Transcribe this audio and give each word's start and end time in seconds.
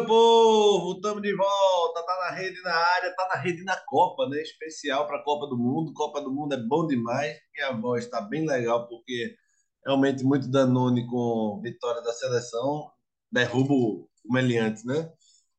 Meu 0.00 0.06
povo! 0.06 0.94
Estamos 0.94 1.20
de 1.20 1.36
volta. 1.36 2.02
Tá 2.06 2.16
na 2.20 2.30
rede 2.34 2.58
na 2.62 2.74
área, 2.74 3.14
tá 3.14 3.28
na 3.28 3.34
rede 3.34 3.62
na 3.64 3.76
Copa, 3.76 4.26
né? 4.30 4.40
Especial 4.40 5.06
para 5.06 5.18
a 5.18 5.22
Copa 5.22 5.46
do 5.46 5.58
Mundo. 5.58 5.92
Copa 5.92 6.22
do 6.22 6.32
Mundo 6.32 6.54
é 6.54 6.56
bom 6.56 6.86
demais. 6.86 7.36
Minha 7.54 7.72
voz 7.72 8.04
está 8.04 8.18
bem 8.22 8.46
legal 8.46 8.88
porque 8.88 9.36
realmente 9.84 10.24
muito 10.24 10.50
Danone 10.50 11.06
com 11.06 11.60
vitória 11.62 12.00
da 12.00 12.14
seleção 12.14 12.90
derruba 13.30 13.74
o 13.74 14.08
meliante, 14.24 14.86
né? 14.86 15.12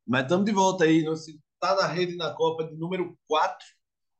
Mas 0.04 0.22
estamos 0.22 0.44
de 0.44 0.50
volta 0.50 0.84
aí. 0.84 1.04
Tá 1.60 1.76
na 1.76 1.86
rede 1.86 2.16
na 2.16 2.34
Copa 2.34 2.64
de 2.64 2.74
número 2.74 3.16
4 3.28 3.64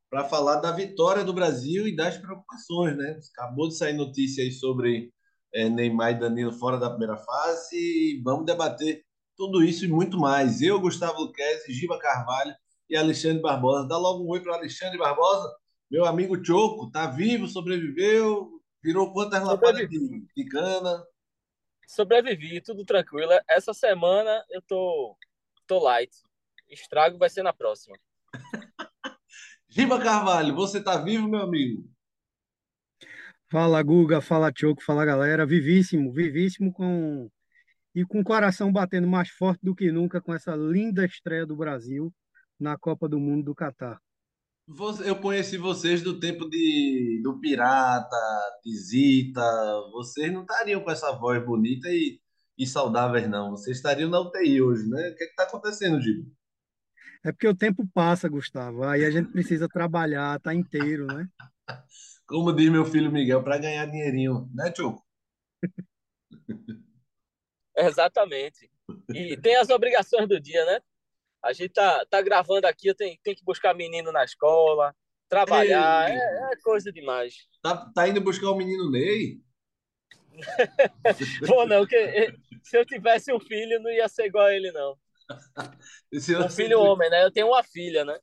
para 0.09 0.25
falar 0.25 0.57
da 0.57 0.71
vitória 0.71 1.25
do 1.25 1.33
Brasil 1.33 1.89
e 1.89 1.97
das 1.97 2.17
preocupações, 2.17 2.97
né? 2.97 3.19
Acabou 3.37 3.69
de 3.69 3.77
sair 3.77 3.95
notícia 3.95 4.45
aí 4.45 4.53
sobre 4.53 5.13
é, 5.53 5.69
Neymar 5.69 6.13
e 6.13 6.21
Danilo 6.21 6.53
fora 6.53 6.79
da 6.79 6.91
primeira 6.91 7.17
fase 7.17 7.77
e 7.77 8.23
vamos 8.23 8.47
debater 8.47 9.05
tudo 9.37 9.63
isso 9.63 9.85
e 9.85 9.89
muito 9.89 10.19
mais. 10.19 10.61
Eu, 10.61 10.81
Gustavo 10.81 11.21
Luquezzi, 11.21 11.73
Giba 11.73 11.99
Carvalho 11.99 12.55
e 12.89 12.97
Alexandre 12.97 13.41
Barbosa. 13.41 13.89
Dá 13.89 13.97
logo 13.97 14.25
um 14.25 14.29
oi 14.29 14.41
para 14.41 14.55
Alexandre 14.55 14.99
Barbosa. 14.99 15.55
Meu 15.91 16.05
amigo 16.05 16.43
Choco, 16.45 16.91
tá 16.91 17.07
vivo, 17.07 17.47
sobreviveu, 17.47 18.51
virou 18.83 19.13
quantas 19.13 19.45
lapadas 19.45 19.89
de, 19.89 20.27
de 20.35 20.45
cana? 20.47 21.05
Sobrevivi, 21.87 22.61
tudo 22.63 22.85
tranquilo. 22.85 23.33
Essa 23.49 23.75
semana 23.75 24.43
eu 24.49 24.63
tô, 24.63 25.17
tô 25.67 25.79
light. 25.79 26.13
Estrago 26.69 27.19
vai 27.19 27.29
ser 27.29 27.43
na 27.43 27.53
próxima. 27.53 27.97
Giba 29.69 30.01
Carvalho, 30.01 30.55
você 30.55 30.83
tá 30.83 30.97
vivo, 30.97 31.29
meu 31.29 31.43
amigo? 31.43 31.85
Fala, 33.51 33.83
Guga, 33.83 34.23
fala, 34.23 34.51
Choco, 34.55 34.83
fala, 34.83 35.05
galera. 35.05 35.45
Vivíssimo, 35.45 36.11
vivíssimo 36.11 36.73
com 36.73 37.31
e 37.95 38.05
com 38.05 38.21
o 38.21 38.25
coração 38.25 38.73
batendo 38.73 39.07
mais 39.07 39.29
forte 39.29 39.61
do 39.63 39.75
que 39.75 39.93
nunca 39.93 40.21
com 40.21 40.35
essa 40.35 40.55
linda 40.55 41.05
estreia 41.05 41.47
do 41.47 41.57
Brasil 41.57 42.13
na 42.59 42.79
Copa 42.79 43.09
do 43.09 43.19
Mundo 43.21 43.45
do 43.45 43.55
Catar. 43.55 44.01
Eu 45.05 45.17
conheci 45.17 45.59
vocês 45.59 46.03
do 46.03 46.19
tempo 46.19 46.49
de, 46.49 47.21
do 47.23 47.39
Pirata, 47.41 48.17
de 48.65 48.75
Zita. 48.77 49.43
Vocês 49.93 50.33
não 50.33 50.43
estariam 50.43 50.81
com 50.81 50.91
essa 50.91 51.13
voz 51.13 51.45
bonita 51.45 51.89
e, 51.91 52.21
e 52.57 52.67
saudáveis, 52.67 53.29
não. 53.29 53.51
Vocês 53.51 53.77
estariam 53.77 54.09
na 54.09 54.21
UTI 54.21 54.63
hoje, 54.63 54.89
né? 54.89 55.11
O 55.11 55.17
que 55.17 55.25
é 55.25 55.27
está 55.27 55.43
acontecendo, 55.43 56.01
Gibo? 56.01 56.31
É 57.25 57.33
porque 57.33 57.49
o 57.49 57.57
tempo 57.57 57.87
passa, 57.93 58.29
Gustavo. 58.29 58.85
Aí 58.85 59.05
a 59.05 59.11
gente 59.11 59.31
precisa 59.31 59.69
trabalhar, 59.69 60.41
tá 60.41 60.55
inteiro, 60.55 61.07
né? 61.07 61.29
Como 62.27 62.53
diz 62.53 62.71
meu 62.71 62.85
filho 62.85 63.13
Miguel, 63.13 63.43
para 63.43 63.59
ganhar 63.59 63.85
dinheirinho, 63.87 64.49
né, 64.55 64.71
Tchuco? 64.71 65.03
Exatamente. 67.77 68.71
E 69.15 69.37
tem 69.37 69.57
as 69.57 69.71
obrigações 69.71 70.29
do 70.29 70.41
dia, 70.41 70.65
né? 70.65 70.81
A 71.43 71.53
gente 71.53 71.71
tá, 71.71 72.05
tá 72.09 72.23
gravando 72.23 72.67
aqui, 72.67 72.89
eu 72.89 72.95
tenho, 72.95 73.19
tenho 73.23 73.37
que 73.37 73.45
buscar 73.45 73.75
menino 73.75 74.13
na 74.13 74.25
escola, 74.25 74.95
trabalhar, 75.29 76.11
é, 76.11 76.15
é, 76.15 76.57
coisa 76.63 76.93
demais. 76.93 77.35
Tá, 77.63 77.91
tá 77.95 78.09
indo 78.09 78.21
buscar 78.21 78.51
o 78.51 78.57
menino 78.57 78.91
Ney? 78.91 79.41
Vou 81.47 81.67
não, 81.67 81.87
que 81.87 81.97
se 82.63 82.79
eu 82.79 82.87
tivesse 82.87 83.33
um 83.33 83.41
filho, 83.41 83.81
não 83.81 83.91
ia 83.91 84.09
ser 84.09 84.27
igual 84.27 84.47
a 84.47 84.55
ele, 84.55 84.71
não. 84.73 84.97
um 86.47 86.49
filho 86.51 86.81
homem, 86.81 87.11
né? 87.11 87.25
Eu 87.25 87.33
tenho 87.33 87.49
uma 87.49 87.63
filha, 87.63 88.05
né? 88.05 88.19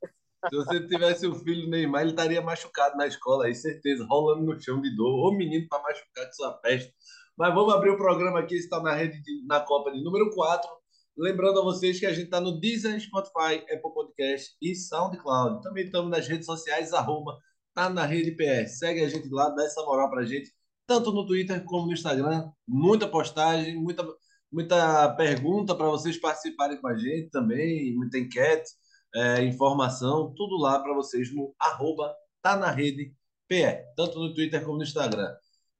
Se 0.48 0.56
você 0.56 0.88
tivesse 0.88 1.28
um 1.28 1.36
filho 1.36 1.70
Neymar, 1.70 2.04
ele 2.04 2.12
estaria 2.12 2.42
machucado 2.42 2.96
na 2.96 3.06
escola 3.06 3.46
aí, 3.46 3.54
certeza, 3.54 4.06
rolando 4.06 4.46
no 4.46 4.60
chão 4.60 4.80
de 4.80 4.96
dor. 4.96 5.28
Ô 5.28 5.36
menino 5.36 5.68
para 5.68 5.84
machucar 5.84 6.26
com 6.26 6.34
sua 6.34 6.54
peste. 6.60 6.94
Mas 7.40 7.56
vamos 7.56 7.74
abrir 7.74 7.92
o 7.92 7.96
programa 7.96 8.40
aqui, 8.40 8.56
está 8.56 8.82
na 8.82 8.94
rede 8.94 9.24
de, 9.24 9.46
na 9.46 9.62
Copa 9.62 9.94
de 9.94 10.04
número 10.04 10.30
4. 10.36 10.70
Lembrando 11.18 11.62
a 11.62 11.64
vocês 11.64 11.98
que 11.98 12.06
a 12.06 12.12
gente 12.12 12.26
está 12.26 12.42
no 12.42 12.60
Deezer, 12.60 13.00
Spotify, 13.00 13.64
Apple 13.74 13.94
Podcast 13.94 14.58
e 14.62 14.76
SoundCloud. 14.76 15.62
Também 15.62 15.86
estamos 15.86 16.12
nas 16.12 16.28
redes 16.28 16.46
sociais, 16.46 16.92
arroba, 16.92 17.38
tá 17.74 17.90
na 17.90 18.06
rede 18.06 18.32
PS. 18.32 18.80
Segue 18.80 19.06
a 19.06 19.08
gente 19.08 19.30
lá, 19.30 19.48
dá 19.52 19.64
essa 19.64 19.82
moral 19.86 20.10
pra 20.10 20.26
gente, 20.26 20.52
tanto 20.86 21.14
no 21.14 21.26
Twitter 21.26 21.64
como 21.64 21.86
no 21.88 21.94
Instagram. 21.94 22.52
Muita 22.68 23.08
postagem, 23.08 23.82
muita, 23.82 24.06
muita 24.52 25.16
pergunta 25.16 25.74
para 25.74 25.88
vocês 25.88 26.20
participarem 26.20 26.82
com 26.82 26.90
a 26.90 26.98
gente 26.98 27.30
também, 27.30 27.96
muita 27.96 28.18
enquete, 28.20 28.70
é, 29.16 29.46
informação, 29.46 30.34
tudo 30.36 30.58
lá 30.58 30.78
para 30.78 30.94
vocês 30.94 31.34
no 31.34 31.56
arroba, 31.58 32.14
tá 32.42 32.58
na 32.58 32.70
rede 32.70 33.14
PE, 33.48 33.86
tanto 33.96 34.20
no 34.20 34.34
Twitter 34.34 34.62
como 34.62 34.76
no 34.76 34.84
Instagram. 34.84 35.34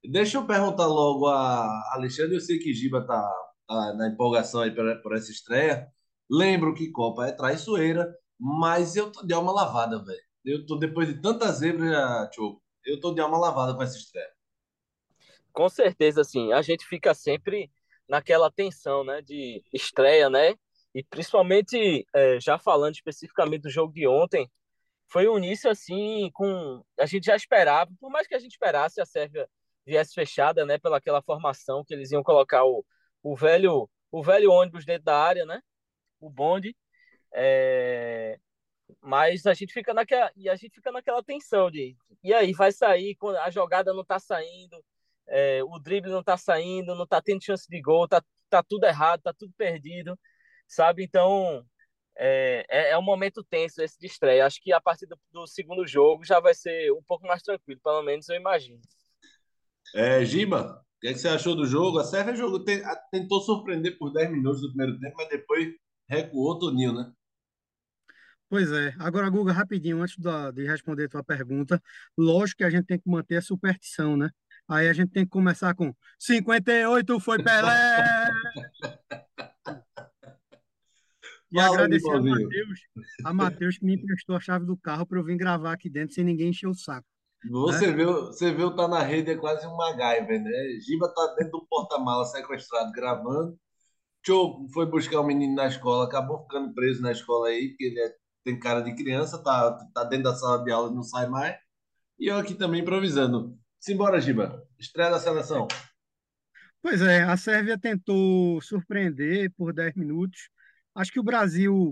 Deixa 0.04 0.38
eu 0.38 0.48
perguntar 0.48 0.88
logo 0.88 1.28
a 1.28 1.94
Alexandre. 1.94 2.36
Eu 2.36 2.42
sei 2.42 2.58
que 2.58 2.74
Giba 2.74 3.06
tá, 3.06 3.32
tá 3.68 3.94
na 3.94 4.08
empolgação 4.08 4.62
aí 4.62 4.72
por, 4.72 5.16
essa 5.16 5.32
estreia. 5.32 5.88
Lembro 6.30 6.74
que 6.74 6.92
Copa 6.92 7.28
é 7.28 7.32
traiçoeira, 7.32 8.14
mas 8.40 8.96
eu 8.96 9.12
tô 9.12 9.26
de 9.26 9.34
alma 9.34 9.52
lavada, 9.52 10.04
velho. 10.04 10.22
Eu 10.46 10.66
tô, 10.66 10.78
depois 10.78 11.08
de 11.08 11.22
tantas 11.22 11.58
zebras, 11.58 12.30
Tio, 12.32 12.62
eu 12.86 13.00
tô 13.00 13.14
de 13.14 13.20
alma 13.20 13.38
lavada 13.38 13.76
com 13.76 13.84
essa 13.84 13.98
estreia. 13.98 14.30
Com 15.52 15.68
certeza, 15.68 16.24
sim. 16.24 16.54
A 16.54 16.62
gente 16.62 16.86
fica 16.86 17.14
sempre 17.14 17.70
naquela 18.08 18.50
tensão, 18.50 19.04
né, 19.04 19.22
de 19.22 19.64
estreia, 19.74 20.30
né? 20.30 20.56
E 20.94 21.04
principalmente, 21.04 22.06
é, 22.14 22.40
já 22.40 22.58
falando 22.58 22.96
especificamente 22.96 23.62
do 23.64 23.70
jogo 23.70 23.94
de 23.94 24.08
ontem, 24.08 24.50
foi 25.08 25.28
um 25.28 25.38
início 25.38 25.70
assim 25.70 26.30
com 26.34 26.84
a 27.00 27.06
gente 27.06 27.26
já 27.26 27.36
esperava, 27.36 27.92
por 28.00 28.10
mais 28.10 28.28
que 28.28 28.36
a 28.36 28.40
gente 28.40 28.52
esperasse 28.52 29.02
a 29.02 29.06
Sérvia 29.06 29.48
viesse 29.90 30.14
fechada, 30.14 30.66
né, 30.66 30.78
pela 30.78 30.98
aquela 30.98 31.22
formação 31.22 31.84
que 31.86 31.94
eles 31.94 32.12
iam 32.12 32.24
colocar 32.24 32.66
o, 32.66 32.86
o 33.24 33.36
velho 33.36 33.90
o 34.12 34.24
velho 34.24 34.52
ônibus 34.52 34.86
dentro 34.86 35.06
da 35.06 35.18
área, 35.18 35.46
né, 35.46 35.62
o 36.20 36.30
bonde, 36.30 36.76
é... 37.34 38.40
mas 39.02 39.46
a 39.46 39.54
gente 39.54 39.74
fica 39.74 39.94
naquela 39.94 40.32
e 40.36 40.50
a 40.50 40.56
gente 40.56 40.74
fica 40.76 40.92
naquela 40.92 41.24
tensão 41.24 41.70
de 41.72 41.96
e 42.24 42.34
aí 42.34 42.54
vai 42.54 42.72
sair 42.72 43.16
quando 43.16 43.38
a 43.38 43.50
jogada 43.50 43.94
não 43.94 44.06
tá 44.06 44.20
saindo, 44.20 44.84
é... 45.28 45.64
o 45.64 45.80
drible 45.80 46.12
não 46.12 46.24
tá 46.24 46.38
saindo, 46.38 46.96
não 46.96 47.08
tá 47.08 47.22
tendo 47.22 47.44
chance 47.44 47.68
de 47.70 47.82
gol, 47.82 48.08
tá 48.08 48.24
tá 48.50 48.64
tudo 48.64 48.86
errado, 48.86 49.22
tá 49.22 49.34
tudo 49.34 49.54
perdido, 49.58 50.18
sabe? 50.68 51.04
Então 51.04 51.66
é, 52.22 52.66
é, 52.70 52.90
é, 52.92 52.98
um 52.98 53.02
momento 53.02 53.44
tenso 53.44 53.82
esse 53.82 53.98
de 53.98 54.08
estreia. 54.08 54.46
Acho 54.46 54.62
que 54.62 54.74
a 54.74 54.82
partir 54.82 55.06
do, 55.06 55.18
do, 55.32 55.48
segundo 55.48 55.88
jogo 55.88 56.26
já 56.26 56.40
vai 56.42 56.54
ser 56.54 56.92
um 56.92 57.02
pouco 57.04 57.26
mais 57.26 57.42
tranquilo, 57.42 57.80
pelo 57.82 58.04
menos 58.04 58.28
eu 58.28 58.36
imagino. 58.36 58.82
É, 59.96 60.24
Giba, 60.24 60.84
o 60.98 61.00
que, 61.02 61.08
é 61.08 61.14
que, 61.14 61.20
você 61.20 61.30
achou 61.30 61.56
do 61.56 61.66
jogo? 61.66 62.00
A 62.00 62.04
Sérvia 62.04 62.36
jogou, 62.36 62.64
tentou 63.12 63.42
surpreender 63.42 63.98
por 63.98 64.12
10 64.12 64.32
minutos 64.32 64.62
do 64.62 64.70
primeiro 64.70 65.00
tempo, 65.00 65.16
mas 65.18 65.30
depois 65.30 65.74
recuou 66.08 66.60
Toninho, 66.60 66.94
né? 66.94 67.12
Pois 68.50 68.72
é. 68.72 68.96
Agora, 69.00 69.30
Guga, 69.30 69.54
rapidinho, 69.54 70.02
antes 70.02 70.18
da, 70.18 70.50
de 70.50 70.66
responder 70.66 71.06
a 71.06 71.10
tua 71.10 71.24
pergunta, 71.24 71.82
lógico 72.18 72.58
que 72.58 72.64
a 72.64 72.70
gente 72.70 72.86
tem 72.86 73.00
que 73.00 73.08
manter 73.08 73.38
a 73.38 73.42
superstição, 73.42 74.18
né? 74.18 74.30
Aí 74.68 74.90
a 74.90 74.94
gente 74.94 75.12
tem 75.12 75.24
que 75.24 75.30
começar 75.30 75.74
com 75.76 75.94
58 76.20 77.20
foi 77.20 77.42
Pelé! 77.42 78.30
e 81.52 81.56
Fala, 81.56 81.74
agradecer 81.76 82.12
a 82.12 82.22
Matheus, 82.22 82.80
a 83.24 83.34
Matheus 83.34 83.78
que 83.78 83.86
me 83.86 83.96
emprestou 83.96 84.36
a 84.36 84.40
chave 84.40 84.66
do 84.66 84.76
carro 84.78 85.06
para 85.06 85.20
eu 85.20 85.24
vir 85.24 85.38
gravar 85.38 85.74
aqui 85.74 85.90
dentro 85.90 86.16
sem 86.16 86.24
ninguém 86.24 86.50
encher 86.50 86.68
o 86.68 86.74
saco. 86.74 87.08
Você, 87.48 87.88
né? 87.88 87.94
viu, 87.94 88.26
você 88.28 88.54
viu, 88.54 88.76
tá 88.76 88.88
na 88.88 89.02
rede, 89.02 89.32
é 89.32 89.38
quase 89.38 89.66
um 89.66 89.76
MacGyver, 89.76 90.42
né? 90.42 90.52
Giba 90.86 91.08
tá 91.14 91.36
dentro 91.38 91.60
do 91.60 91.68
porta-mala 91.68 92.26
sequestrado, 92.26 92.92
gravando. 92.92 93.58
Tchô 94.22 94.68
foi 94.74 94.86
buscar 94.86 95.20
o 95.20 95.24
um 95.24 95.28
menino 95.28 95.56
na 95.56 95.68
escola, 95.68 96.06
acabou 96.06 96.42
ficando 96.42 96.74
preso 96.74 97.02
na 97.02 97.12
escola 97.12 97.48
aí, 97.48 97.70
porque 97.70 97.86
ele 97.86 98.00
é, 98.02 98.14
tem 98.44 98.60
cara 98.60 98.82
de 98.82 98.94
criança, 98.94 99.42
tá, 99.42 99.72
tá 99.94 100.04
dentro 100.04 100.26
da 100.26 100.36
sala 100.36 100.64
de 100.64 100.72
aula 100.72 100.92
e 100.92 100.96
não 100.96 101.04
sai 101.04 101.28
mais. 101.28 101.56
E 102.20 102.28
eu 102.28 102.38
aqui 102.38 102.54
também 102.54 102.82
improvisando. 102.82 103.58
Simbora, 103.80 104.20
Giba. 104.20 104.62
Estreia 104.78 105.10
da 105.10 105.20
seleção. 105.20 105.68
Pois 106.82 107.02
é, 107.02 107.24
a 107.24 107.38
Sérvia 107.38 107.80
tentou 107.80 108.62
surpreender 108.62 109.52
por 109.56 109.72
10 109.72 109.96
minutos. 109.96 110.50
Acho 110.94 111.14
que 111.14 111.20
o 111.20 111.24
Brasil 111.24 111.92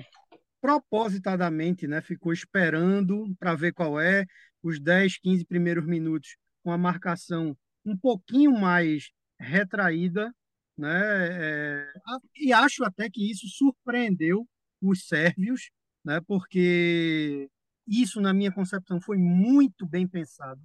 propositadamente, 0.60 1.88
né, 1.88 2.02
ficou 2.02 2.34
esperando 2.34 3.34
para 3.40 3.56
ver 3.56 3.72
qual 3.74 4.00
é 4.00 4.26
os 4.62 4.80
10, 4.80 5.20
15 5.20 5.46
primeiros 5.46 5.86
minutos 5.86 6.38
com 6.64 6.72
a 6.72 6.78
marcação 6.78 7.58
um 7.86 7.96
pouquinho 7.98 8.52
mais 8.52 9.12
retraída, 9.40 10.34
né? 10.78 11.00
É, 11.32 11.94
e 12.36 12.52
acho 12.54 12.84
até 12.84 13.10
que 13.10 13.32
isso 13.32 13.48
surpreendeu 13.48 14.48
os 14.82 15.08
sérvios, 15.08 15.70
né? 16.04 16.20
Porque 16.28 17.50
isso, 17.88 18.20
na 18.20 18.34
minha 18.34 18.52
concepção, 18.52 19.00
foi 19.00 19.18
muito 19.18 19.86
bem 19.88 20.08
pensado 20.08 20.62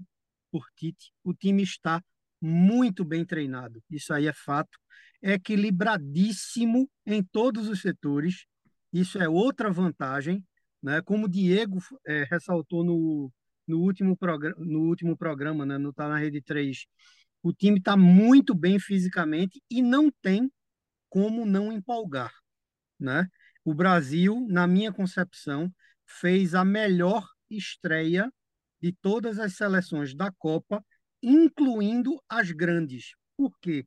por 0.51 0.67
Tite. 0.77 1.13
O 1.25 1.33
time 1.33 1.63
está 1.63 2.03
muito 2.41 3.05
bem 3.05 3.25
treinado, 3.25 3.83
isso 3.91 4.13
aí 4.13 4.27
é 4.27 4.33
fato. 4.33 4.77
É 5.23 5.35
equilibradíssimo 5.35 6.91
em 7.07 7.23
todos 7.23 7.69
os 7.69 7.81
setores, 7.81 8.45
isso 8.93 9.19
é 9.19 9.29
outra 9.29 9.71
vantagem, 9.71 10.45
né? 10.83 11.01
Como 11.03 11.27
o 11.27 11.29
Diego 11.29 11.79
é, 12.05 12.25
ressaltou 12.25 12.83
no, 12.85 13.33
no 13.67 13.81
último, 13.81 14.17
programa, 14.17 14.57
no 14.59 14.81
último 14.81 15.17
programa, 15.17 15.65
né, 15.67 15.79
no 15.79 15.93
Tá 15.93 16.09
na 16.09 16.19
Rede 16.19 16.43
3, 16.43 16.87
o 17.43 17.53
time 17.53 17.79
está 17.79 17.97
muito 17.97 18.55
bem 18.55 18.79
fisicamente 18.79 19.63
e 19.71 19.83
não 19.83 20.11
tem 20.23 20.51
como 21.09 21.45
não 21.45 21.73
empolgar. 21.73 22.33
né? 22.99 23.29
O 23.65 23.75
Brasil, 23.75 24.47
na 24.49 24.67
minha 24.67 24.93
concepção, 24.93 25.73
fez 26.07 26.55
a 26.55 26.65
melhor 26.65 27.27
estreia 27.51 28.33
de 28.81 28.93
todas 29.01 29.39
as 29.39 29.55
seleções 29.55 30.15
da 30.15 30.33
Copa, 30.33 30.85
incluindo 31.23 32.21
as 32.29 32.51
grandes. 32.51 33.15
Por 33.37 33.57
quê? 33.61 33.87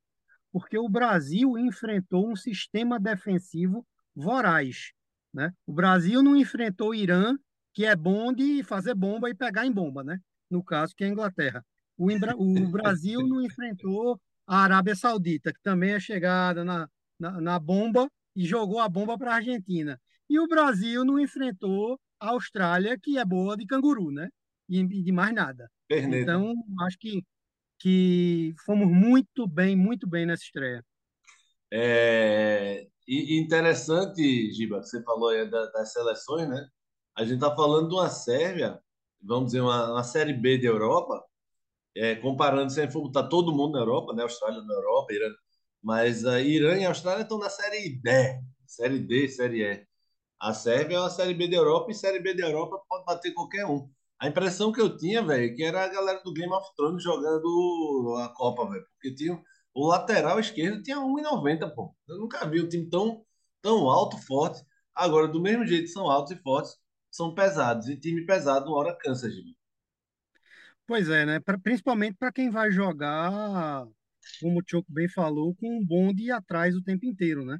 Porque 0.51 0.77
o 0.77 0.87
Brasil 0.87 1.57
enfrentou 1.57 2.29
um 2.29 2.35
sistema 2.35 2.99
defensivo 2.99 3.85
voraz. 4.15 4.91
Né? 5.33 5.51
O 5.65 5.73
Brasil 5.73 6.23
não 6.23 6.35
enfrentou 6.37 6.89
o 6.89 6.95
Irã, 6.95 7.37
que 7.75 7.85
é 7.85 7.95
bom 7.95 8.33
de 8.33 8.63
fazer 8.63 8.95
bomba 8.95 9.29
e 9.29 9.35
pegar 9.35 9.67
em 9.67 9.71
bomba, 9.71 10.03
né? 10.03 10.19
no 10.49 10.63
caso, 10.63 10.95
que 10.95 11.03
é 11.03 11.07
a 11.07 11.09
Inglaterra. 11.09 11.65
O, 11.97 12.07
o 12.07 12.11
Brasil 12.71 13.21
não 13.21 13.41
enfrentou 13.43 14.19
a 14.47 14.59
Arábia 14.59 14.95
Saudita, 14.95 15.53
que 15.53 15.61
também 15.61 15.91
é 15.91 15.99
chegada 15.99 16.63
na, 16.63 16.89
na, 17.19 17.41
na 17.41 17.59
bomba 17.59 18.09
e 18.35 18.45
jogou 18.45 18.79
a 18.79 18.89
bomba 18.89 19.17
para 19.17 19.31
a 19.31 19.35
Argentina. 19.35 19.99
E 20.29 20.39
o 20.39 20.47
Brasil 20.47 21.03
não 21.03 21.19
enfrentou 21.19 21.99
a 22.19 22.29
Austrália, 22.29 22.97
que 22.97 23.17
é 23.17 23.25
boa 23.25 23.55
de 23.55 23.65
canguru, 23.65 24.11
né? 24.11 24.29
E, 24.67 24.79
e 24.79 25.03
de 25.03 25.11
mais 25.11 25.33
nada. 25.33 25.69
Perneta. 25.87 26.21
Então, 26.21 26.53
acho 26.81 26.97
que, 26.97 27.23
que 27.79 28.53
fomos 28.65 28.87
muito 28.87 29.47
bem, 29.47 29.75
muito 29.75 30.07
bem 30.07 30.25
nessa 30.25 30.43
estreia. 30.43 30.83
É 31.71 32.87
interessante, 33.07 34.51
Giba, 34.51 34.79
que 34.79 34.87
você 34.87 35.03
falou 35.03 35.29
aí 35.29 35.47
das 35.49 35.93
seleções, 35.93 36.49
né? 36.49 36.67
A 37.15 37.23
gente 37.23 37.35
está 37.35 37.55
falando 37.55 37.89
de 37.89 37.95
uma 37.95 38.09
Sérvia, 38.09 38.79
vamos 39.21 39.47
dizer, 39.47 39.61
uma, 39.61 39.93
uma 39.93 40.03
Série 40.03 40.33
B 40.33 40.57
da 40.57 40.67
Europa, 40.67 41.23
é, 41.95 42.15
comparando, 42.15 42.71
se 42.71 42.87
for 42.89 43.03
botar 43.03 43.27
todo 43.27 43.53
mundo 43.53 43.73
na 43.73 43.79
Europa, 43.79 44.13
né? 44.13 44.23
Austrália 44.23 44.61
na 44.61 44.73
Europa, 44.73 45.13
Irã, 45.13 45.29
mas 45.81 46.25
a 46.25 46.41
Irã 46.41 46.77
e 46.77 46.85
a 46.85 46.89
Austrália 46.89 47.23
estão 47.23 47.37
na 47.37 47.49
Série 47.49 47.89
D, 48.01 48.41
Série 48.67 48.99
D, 48.99 49.29
Série 49.29 49.63
E. 49.63 49.87
A 50.39 50.53
Sérvia 50.53 50.97
é 50.97 50.99
uma 50.99 51.09
Série 51.09 51.33
B 51.33 51.47
da 51.47 51.55
Europa 51.57 51.91
e 51.91 51.95
Série 51.95 52.19
B 52.19 52.33
da 52.33 52.47
Europa 52.47 52.81
pode 52.89 53.05
bater 53.05 53.33
qualquer 53.33 53.65
um. 53.65 53.89
A 54.19 54.27
impressão 54.27 54.71
que 54.71 54.81
eu 54.81 54.97
tinha, 54.97 55.23
velho, 55.23 55.45
é 55.45 55.55
que 55.55 55.63
era 55.63 55.83
a 55.85 55.87
galera 55.87 56.21
do 56.23 56.33
Game 56.33 56.51
of 56.53 56.67
Thrones 56.75 57.03
jogando 57.03 58.15
a 58.19 58.29
Copa, 58.29 58.69
velho, 58.69 58.85
porque 58.93 59.15
tinha 59.15 59.41
o 59.75 59.87
lateral 59.87 60.39
esquerdo 60.39 60.81
tinha 60.81 60.97
1,90, 60.97 61.69
pô. 61.75 61.93
Eu 62.07 62.17
nunca 62.17 62.47
vi 62.49 62.61
um 62.61 62.69
time 62.69 62.89
tão, 62.89 63.25
tão 63.61 63.89
alto, 63.89 64.17
forte. 64.25 64.63
Agora, 64.93 65.27
do 65.27 65.41
mesmo 65.41 65.65
jeito, 65.67 65.89
são 65.89 66.09
altos 66.09 66.31
e 66.31 66.41
fortes, 66.41 66.77
são 67.15 67.33
pesados. 67.33 67.87
E 67.87 67.95
time 67.95 68.25
pesado, 68.25 68.67
uma 68.67 68.77
hora 68.77 68.97
cansa, 68.97 69.29
gente. 69.29 69.55
Pois 70.85 71.09
é, 71.09 71.25
né? 71.25 71.39
Pra, 71.39 71.57
principalmente 71.57 72.15
para 72.17 72.31
quem 72.31 72.49
vai 72.49 72.71
jogar, 72.71 73.87
como 74.41 74.59
o 74.59 74.63
Choco 74.65 74.91
bem 74.91 75.07
falou, 75.07 75.55
com 75.55 75.77
um 75.77 75.83
bonde 75.83 76.29
atrás 76.29 76.75
o 76.75 76.81
tempo 76.81 77.05
inteiro, 77.05 77.45
né? 77.45 77.57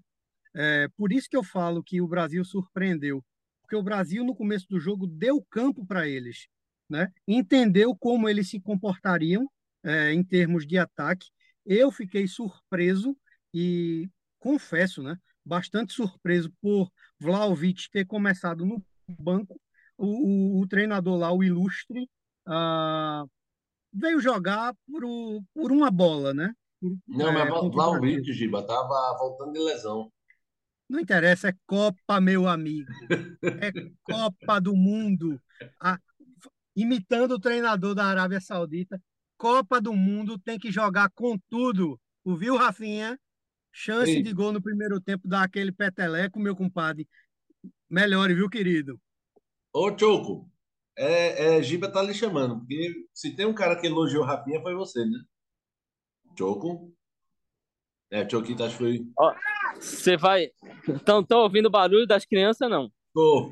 É, 0.54 0.88
por 0.96 1.12
isso 1.12 1.30
que 1.30 1.38
eu 1.38 1.44
falo 1.44 1.84
que 1.84 2.02
o 2.02 2.08
Brasil 2.08 2.44
surpreendeu. 2.44 3.24
Porque 3.62 3.76
o 3.76 3.84
Brasil, 3.84 4.24
no 4.24 4.36
começo 4.36 4.68
do 4.70 4.80
jogo, 4.80 5.08
deu 5.08 5.42
campo 5.50 5.86
para 5.86 6.08
eles, 6.08 6.48
né? 6.90 7.12
Entendeu 7.28 7.96
como 7.96 8.30
eles 8.30 8.50
se 8.50 8.60
comportariam 8.60 9.50
é, 9.84 10.14
em 10.14 10.24
termos 10.24 10.68
de 10.68 10.78
ataque. 10.78 11.30
Eu 11.66 11.92
fiquei 11.92 12.28
surpreso 12.28 13.18
e 13.54 14.08
confesso, 14.38 15.02
né? 15.02 15.18
Bastante 15.44 15.94
surpreso 15.94 16.54
por 16.62 16.92
Vlaovic 17.20 17.90
ter 17.90 18.06
começado 18.06 18.66
no 18.66 18.84
banco. 19.08 19.60
O, 19.98 20.06
o, 20.06 20.62
o 20.62 20.68
treinador 20.68 21.18
lá, 21.18 21.32
o 21.32 21.44
Ilustre, 21.44 22.10
ah, 22.46 23.26
veio 23.94 24.20
jogar 24.20 24.76
por, 24.86 25.06
o, 25.06 25.44
por 25.54 25.72
uma 25.72 25.90
bola, 25.90 26.34
né? 26.34 26.54
Não, 27.08 27.30
é, 27.30 27.50
mas 27.50 27.72
Vlaovic, 27.72 28.32
Giba, 28.34 28.60
estava 28.60 29.18
voltando 29.18 29.54
de 29.54 29.60
lesão. 29.60 30.12
Não 30.88 31.00
interessa, 31.00 31.50
é 31.50 31.56
Copa, 31.66 32.22
meu 32.22 32.48
amigo. 32.48 32.92
É 33.42 33.72
Copa 34.04 34.60
do 34.60 34.76
Mundo. 34.76 35.42
A, 35.82 36.00
imitando 36.76 37.34
o 37.34 37.40
treinador 37.40 37.96
da 37.96 38.06
Arábia 38.06 38.40
Saudita. 38.40 39.02
Copa 39.38 39.82
do 39.82 39.94
Mundo 39.94 40.38
tem 40.38 40.60
que 40.60 40.72
jogar 40.72 41.10
com 41.16 41.38
tudo. 41.50 42.00
Ouviu, 42.24 42.56
Rafinha? 42.56 43.20
Chance 43.72 44.22
de 44.22 44.34
gol 44.34 44.54
no 44.54 44.62
primeiro 44.62 45.02
tempo, 45.02 45.28
dá 45.28 45.44
aquele 45.44 45.70
peteleco, 45.70 46.40
meu 46.40 46.56
compadre. 46.56 47.08
Melhore, 47.90 48.34
viu, 48.34 48.50
querido? 48.50 49.00
Ô, 49.74 49.96
Choco, 49.98 50.50
é, 50.98 51.58
é, 51.58 51.64
Giba 51.64 51.92
tá 51.92 52.02
lhe 52.02 52.14
chamando, 52.14 52.60
porque 52.60 53.08
se 53.14 53.36
tem 53.36 53.46
um 53.46 53.54
cara 53.54 53.80
que 53.80 53.88
elogiou 53.88 54.24
Rafinha, 54.24 54.62
foi 54.62 54.74
você, 54.74 55.06
né? 55.06 55.20
Choco? 56.38 56.94
É, 58.10 58.28
Choquito, 58.28 58.64
acho 58.64 58.78
que 58.78 58.84
foi. 58.84 59.06
Você 59.76 60.16
vai. 60.16 60.52
Então, 60.88 61.24
tô 61.24 61.44
ouvindo 61.44 61.68
o 61.68 61.72
barulho 61.72 62.08
das 62.08 62.26
crianças, 62.26 62.70
não? 62.70 62.92
Tô. 63.14 63.52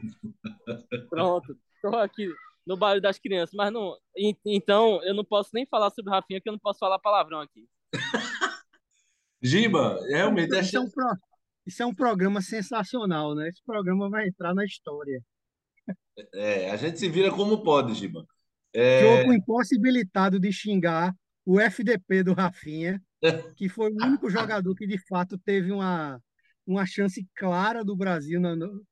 Pronto, 1.09 1.57
tô 1.81 1.95
aqui 1.97 2.29
no 2.65 2.77
barulho 2.77 3.01
das 3.01 3.19
crianças, 3.19 3.53
mas 3.53 3.71
não. 3.71 3.97
Então, 4.45 5.03
eu 5.03 5.13
não 5.13 5.25
posso 5.25 5.49
nem 5.53 5.65
falar 5.65 5.89
sobre 5.89 6.11
Rafinha, 6.11 6.39
porque 6.39 6.49
eu 6.49 6.53
não 6.53 6.59
posso 6.59 6.79
falar 6.79 6.99
palavrão 6.99 7.41
aqui. 7.41 7.67
Giba, 9.41 9.99
realmente. 10.07 10.57
Isso 10.57 10.77
é, 10.77 10.79
um 10.79 10.89
pro... 10.89 11.05
Isso 11.65 11.81
é 11.81 11.85
um 11.85 11.93
programa 11.93 12.41
sensacional, 12.41 13.35
né? 13.35 13.47
Esse 13.49 13.63
programa 13.65 14.09
vai 14.09 14.27
entrar 14.27 14.53
na 14.53 14.65
história. 14.65 15.21
É, 16.33 16.69
a 16.69 16.75
gente 16.75 16.99
se 16.99 17.09
vira 17.09 17.31
como 17.31 17.63
pode, 17.63 17.93
Giba. 17.93 18.25
É... 18.73 19.01
Jogo 19.01 19.33
impossibilitado 19.33 20.39
de 20.39 20.51
xingar 20.51 21.13
o 21.45 21.59
FDP 21.59 22.23
do 22.23 22.33
Rafinha, 22.33 23.01
que 23.57 23.69
foi 23.69 23.91
o 23.91 24.05
único 24.05 24.29
jogador 24.29 24.73
que 24.75 24.87
de 24.87 24.97
fato 25.07 25.37
teve 25.37 25.71
uma, 25.71 26.19
uma 26.65 26.85
chance 26.85 27.25
clara 27.35 27.83
do 27.83 27.95
Brasil 27.95 28.41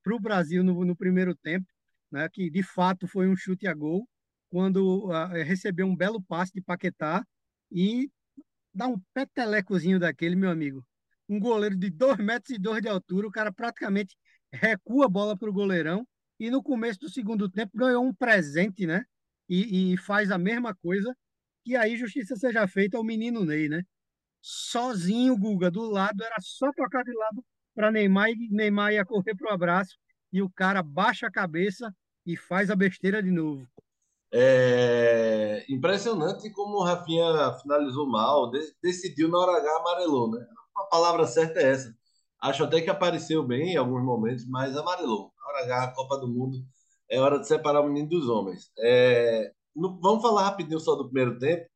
para 0.02 0.14
o 0.14 0.20
Brasil 0.20 0.62
no, 0.62 0.84
no, 0.84 0.96
primeiro 0.96 1.34
tempo, 1.34 1.66
né, 2.10 2.28
que 2.32 2.50
de 2.50 2.62
fato 2.62 3.06
foi 3.06 3.28
um 3.28 3.36
chute 3.36 3.66
a 3.66 3.74
gol, 3.74 4.06
quando 4.50 5.06
uh, 5.06 5.28
recebeu 5.44 5.86
um 5.86 5.96
belo 5.96 6.22
passe 6.22 6.52
de 6.52 6.60
Paquetá 6.60 7.24
e 7.70 8.10
dá 8.72 8.86
um 8.86 9.00
petelecozinho 9.14 9.98
daquele, 9.98 10.36
meu 10.36 10.50
amigo. 10.50 10.84
Um 11.28 11.38
goleiro 11.40 11.76
de 11.76 11.90
2 11.90 12.18
metros 12.18 12.50
e 12.50 12.58
dois 12.58 12.82
de 12.82 12.88
altura, 12.88 13.26
o 13.26 13.30
cara 13.30 13.52
praticamente 13.52 14.16
recua 14.52 15.06
a 15.06 15.08
bola 15.08 15.36
para 15.36 15.48
o 15.48 15.52
goleirão 15.52 16.06
e 16.38 16.50
no 16.50 16.62
começo 16.62 16.98
do 17.00 17.08
segundo 17.08 17.48
tempo 17.48 17.76
ganhou 17.76 18.04
um 18.04 18.12
presente, 18.12 18.86
né? 18.86 19.04
E, 19.48 19.92
e, 19.92 19.96
faz 19.96 20.30
a 20.30 20.38
mesma 20.38 20.74
coisa. 20.74 21.14
E 21.64 21.76
aí, 21.76 21.96
justiça 21.96 22.34
seja 22.36 22.66
feita 22.66 22.96
ao 22.96 23.04
menino 23.04 23.44
Ney, 23.44 23.68
né? 23.68 23.82
Sozinho, 24.40 25.36
Guga, 25.38 25.70
do 25.70 25.82
lado, 25.82 26.22
era 26.24 26.36
só 26.40 26.70
tocar 26.72 27.04
de 27.04 27.12
lado 27.12 27.44
para 27.74 27.92
Neymar 27.92 28.30
e 28.30 28.48
Neymar 28.50 28.92
ia 28.92 29.04
correr 29.04 29.36
para 29.36 29.50
o 29.50 29.54
abraço. 29.54 29.96
E 30.32 30.42
o 30.42 30.50
cara 30.50 30.82
baixa 30.82 31.26
a 31.28 31.30
cabeça 31.30 31.94
e 32.26 32.36
faz 32.36 32.70
a 32.70 32.76
besteira 32.76 33.22
de 33.22 33.30
novo. 33.30 33.66
É 34.32 35.64
impressionante 35.68 36.50
como 36.50 36.78
o 36.78 36.82
Rafinha 36.82 37.52
finalizou 37.60 38.08
mal, 38.08 38.50
decidiu 38.82 39.28
na 39.28 39.38
hora 39.38 39.58
H 39.58 39.76
amarelou, 39.76 40.30
né? 40.30 40.44
A 40.76 40.84
palavra 40.84 41.26
certa 41.26 41.60
é 41.60 41.70
essa. 41.70 41.94
Acho 42.40 42.64
até 42.64 42.80
que 42.80 42.90
apareceu 42.90 43.42
bem 43.46 43.74
em 43.74 43.76
alguns 43.76 44.02
momentos, 44.04 44.46
mas 44.48 44.76
amarelou 44.76 45.32
hora 45.52 45.84
a 45.84 45.94
Copa 45.94 46.18
do 46.18 46.28
Mundo, 46.28 46.58
é 47.10 47.20
hora 47.20 47.38
de 47.38 47.46
separar 47.46 47.80
o 47.82 47.88
menino 47.88 48.08
dos 48.08 48.28
homens. 48.28 48.70
É, 48.78 49.52
no, 49.74 50.00
vamos 50.00 50.22
falar 50.22 50.44
rapidinho 50.44 50.80
só 50.80 50.94
do 50.94 51.04
primeiro 51.06 51.38
tempo. 51.38 51.66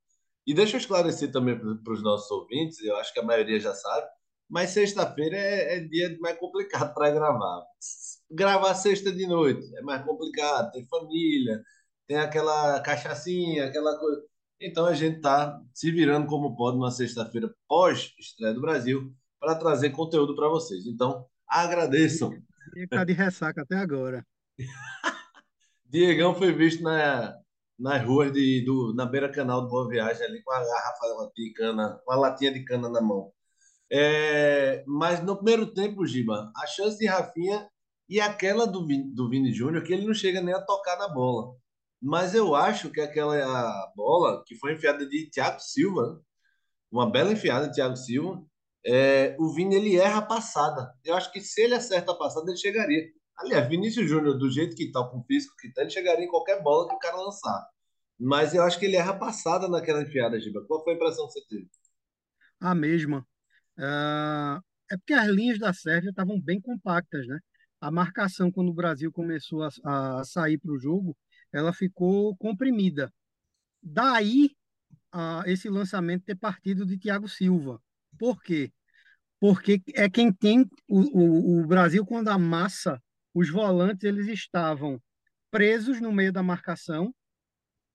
E 0.47 0.55
deixa 0.55 0.77
eu 0.77 0.81
esclarecer 0.81 1.33
também 1.33 1.59
para 1.59 1.93
os 1.93 2.03
nossos 2.03 2.31
ouvintes, 2.31 2.81
eu 2.83 2.97
acho 2.97 3.13
que 3.13 3.19
a 3.19 3.25
maioria 3.25 3.59
já 3.59 3.75
sabe, 3.75 4.07
mas 4.49 4.71
sexta-feira 4.71 5.37
é, 5.37 5.79
é, 5.79 5.81
dia 5.81 6.17
mais 6.21 6.39
complicado 6.39 6.95
para 6.95 7.11
gravar. 7.11 7.65
Gravar 8.31 8.75
sexta 8.75 9.13
de 9.13 9.27
noite 9.27 9.69
é 9.77 9.83
mais 9.83 10.05
complicado, 10.05 10.71
tem 10.73 10.87
família, 10.87 11.63
tem 12.07 12.19
aquela 12.19 12.81
cachaçinha, 12.81 13.67
aquela 13.67 13.99
coisa. 13.99 14.23
Então 14.61 14.87
a 14.87 14.95
gente 14.95 15.17
está 15.17 15.61
se 15.75 15.91
virando 15.91 16.27
como 16.27 16.57
pode 16.57 16.77
numa 16.77 16.91
sexta-feira 16.91 17.55
pós-estreia 17.69 18.55
do 18.55 18.61
Brasil 18.61 19.15
para 19.39 19.55
trazer 19.55 19.91
conteúdo 19.91 20.35
para 20.35 20.49
vocês. 20.49 20.87
Então 20.87 21.27
agradeçam 21.49 22.33
ele 22.75 22.87
tá 22.87 23.05
de 23.05 23.13
ressaca 23.13 23.63
até 23.63 23.77
agora. 23.77 24.27
Diegão 25.85 26.35
foi 26.35 26.53
visto 26.53 26.83
na, 26.83 27.39
nas 27.79 28.05
ruas 28.05 28.33
de, 28.33 28.65
do, 28.65 28.95
na 28.95 29.07
beira 29.07 29.31
canal 29.31 29.63
do 29.63 29.69
Boa 29.69 29.89
Viagem 29.89 30.25
ali 30.25 30.43
com 30.43 30.53
a 30.53 30.59
garrafa 30.59 31.31
de 31.35 31.53
cana, 31.53 32.01
com 32.05 32.13
a 32.13 32.17
latinha 32.17 32.53
de 32.53 32.65
cana 32.65 32.89
na 32.89 33.01
mão. 33.01 33.33
É, 33.91 34.83
mas 34.87 35.23
no 35.23 35.37
primeiro 35.37 35.73
tempo, 35.73 36.07
Giba, 36.07 36.51
a 36.57 36.67
chance 36.67 36.99
de 36.99 37.07
Rafinha 37.07 37.69
e 38.09 38.21
aquela 38.21 38.67
do, 38.67 38.85
do 39.15 39.29
Vini 39.29 39.53
Júnior, 39.53 39.85
que 39.85 39.93
ele 39.93 40.07
não 40.07 40.15
chega 40.15 40.41
nem 40.41 40.55
a 40.55 40.61
tocar 40.61 40.99
na 40.99 41.09
bola. 41.09 41.55
Mas 42.01 42.35
eu 42.35 42.55
acho 42.55 42.91
que 42.91 43.01
aquela 43.01 43.93
bola 43.97 44.43
que 44.47 44.55
foi 44.57 44.75
enfiada 44.75 45.07
de 45.07 45.31
Thiago 45.31 45.61
Silva, 45.61 46.23
uma 46.91 47.11
bela 47.11 47.33
enfiada 47.33 47.69
de 47.69 47.75
Thiago 47.75 47.97
Silva, 47.97 48.45
é, 48.85 49.37
o 49.39 49.53
Vini 49.53 49.75
ele 49.75 49.97
erra 49.97 50.19
a 50.19 50.23
passada. 50.23 50.95
Eu 51.05 51.15
acho 51.17 51.33
que 51.33 51.41
se 51.41 51.63
ele 51.63 51.75
acerta 51.75 52.13
a 52.13 52.17
passada, 52.17 52.51
ele 52.51 52.59
chegaria. 52.59 53.05
Aliás, 53.39 53.69
Vinícius 53.69 54.09
Júnior, 54.09 54.39
do 54.39 54.51
jeito 54.51 54.77
que 54.77 54.85
está, 54.85 55.03
com 55.05 55.19
o 55.19 55.25
físico 55.25 55.57
que 55.59 55.69
está, 55.69 55.83
ele 55.83 55.91
chegaria 55.91 56.25
em 56.25 56.31
qualquer 56.31 56.63
bola 56.63 56.89
que 56.89 56.95
o 56.95 56.99
cara 56.99 57.17
lançar. 57.17 57.69
Mas 58.19 58.55
eu 58.55 58.63
acho 58.63 58.79
que 58.79 58.87
ele 58.87 58.97
erra 58.97 59.11
a 59.11 59.19
passada 59.19 59.69
naquela 59.69 60.03
enfiada, 60.03 60.41
Giba. 60.41 60.65
Qual 60.67 60.83
foi 60.83 60.95
a 60.95 60.97
impressão 60.97 61.27
que 61.27 61.33
você 61.33 61.47
teve? 61.47 61.69
A 62.61 62.75
mesma. 62.75 63.27
Uh, 63.77 64.63
é 64.91 64.97
porque 64.97 65.13
as 65.13 65.29
linhas 65.29 65.59
da 65.59 65.73
Sérvia 65.75 66.11
estavam 66.11 66.41
bem 66.41 66.61
compactas, 66.61 67.27
né? 67.27 67.39
A 67.81 67.91
marcação, 67.91 68.51
quando 68.51 68.71
o 68.71 68.75
Brasil 68.75 69.13
começou 69.13 69.63
a, 69.63 69.69
a 70.21 70.25
sair 70.25 70.59
para 70.59 70.73
o 70.73 70.79
jogo, 70.79 71.15
ela 71.53 71.73
ficou 71.73 72.37
comprimida. 72.37 73.13
Daí, 73.83 74.51
a, 75.13 75.43
esse 75.47 75.69
lançamento 75.69 76.25
ter 76.25 76.37
partido 76.37 76.85
de 76.85 76.99
Thiago 76.99 77.29
Silva. 77.29 77.81
Por 78.19 78.43
quê? 78.43 78.73
Porque 79.39 79.83
é 79.95 80.09
quem 80.09 80.33
tem 80.33 80.69
o, 80.89 81.01
o, 81.01 81.61
o 81.61 81.67
Brasil, 81.67 82.05
quando 82.05 82.29
amassa, 82.29 83.03
os 83.35 83.51
volantes 83.51 84.05
eles 84.05 84.27
estavam 84.29 85.01
presos 85.51 86.01
no 86.01 86.13
meio 86.13 86.33
da 86.33 86.43
marcação, 86.43 87.15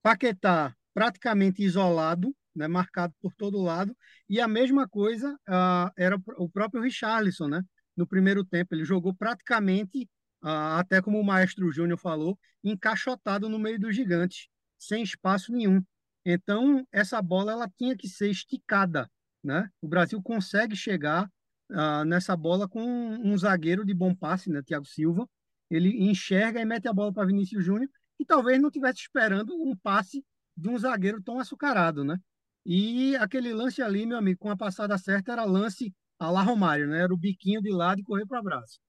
Paquetá 0.02 0.76
praticamente 0.94 1.64
isolado, 1.64 2.36
né, 2.56 2.68
marcado 2.68 3.14
por 3.22 3.34
todo 3.34 3.62
lado, 3.62 3.96
e 4.30 4.40
a 4.40 4.48
mesma 4.48 4.88
coisa 4.88 5.34
uh, 5.48 5.92
era 5.98 6.20
o 6.38 6.50
próprio 6.50 6.82
Richarlison, 6.82 7.48
né? 7.48 7.64
No 7.96 8.06
primeiro 8.08 8.44
tempo, 8.44 8.74
ele 8.76 8.84
jogou 8.84 9.14
praticamente, 9.14 10.10
até 10.42 11.02
como 11.02 11.20
o 11.20 11.24
Maestro 11.24 11.72
Júnior 11.72 12.00
falou, 12.00 12.38
encaixotado 12.64 13.48
no 13.48 13.60
meio 13.60 13.80
dos 13.80 13.96
gigantes, 13.96 14.48
sem 14.78 15.04
espaço 15.04 15.52
nenhum. 15.52 15.84
Então, 16.26 16.86
essa 16.92 17.22
bola 17.22 17.52
ela 17.52 17.70
tinha 17.78 17.96
que 17.96 18.08
ser 18.08 18.30
esticada, 18.30 19.10
né? 19.44 19.70
O 19.82 19.88
Brasil 19.88 20.22
consegue 20.22 20.76
chegar 20.76 21.30
uh, 21.72 22.06
nessa 22.06 22.36
bola 22.36 22.68
com 22.68 22.82
um 22.84 23.38
zagueiro 23.38 23.86
de 23.86 23.94
bom 23.94 24.14
passe, 24.14 24.50
né, 24.50 24.62
Thiago 24.62 24.86
Silva. 24.86 25.28
Ele 25.70 26.10
enxerga 26.10 26.60
e 26.60 26.66
mete 26.66 26.88
a 26.88 26.94
bola 26.94 27.14
para 27.14 27.26
Vinícius 27.26 27.64
Júnior 27.64 27.90
e 28.20 28.26
talvez 28.26 28.62
não 28.62 28.70
tivesse 28.70 29.00
esperando 29.00 29.56
um 29.56 29.76
passe 29.76 30.24
de 30.56 30.70
um 30.70 30.78
zagueiro 30.78 31.22
tão 31.24 31.40
açucarado, 31.40 32.04
né? 32.04 32.18
E 32.66 33.16
aquele 33.16 33.54
lance 33.54 33.82
ali, 33.82 34.06
meu 34.06 34.18
amigo, 34.18 34.40
com 34.40 34.50
a 34.50 34.58
passada 34.58 34.98
certa, 34.98 35.32
era 35.32 35.44
lance 35.44 35.94
a 36.20 36.30
lá 36.30 36.44
Romário, 36.44 36.88
né? 36.88 37.02
Era 37.02 37.14
o 37.14 37.18
biquinho 37.18 37.62
de 37.62 37.72
lado 37.72 38.00
e 38.00 38.04
correr 38.04 38.26
para 38.28 38.38
o 38.38 38.40
abraço. 38.40 38.80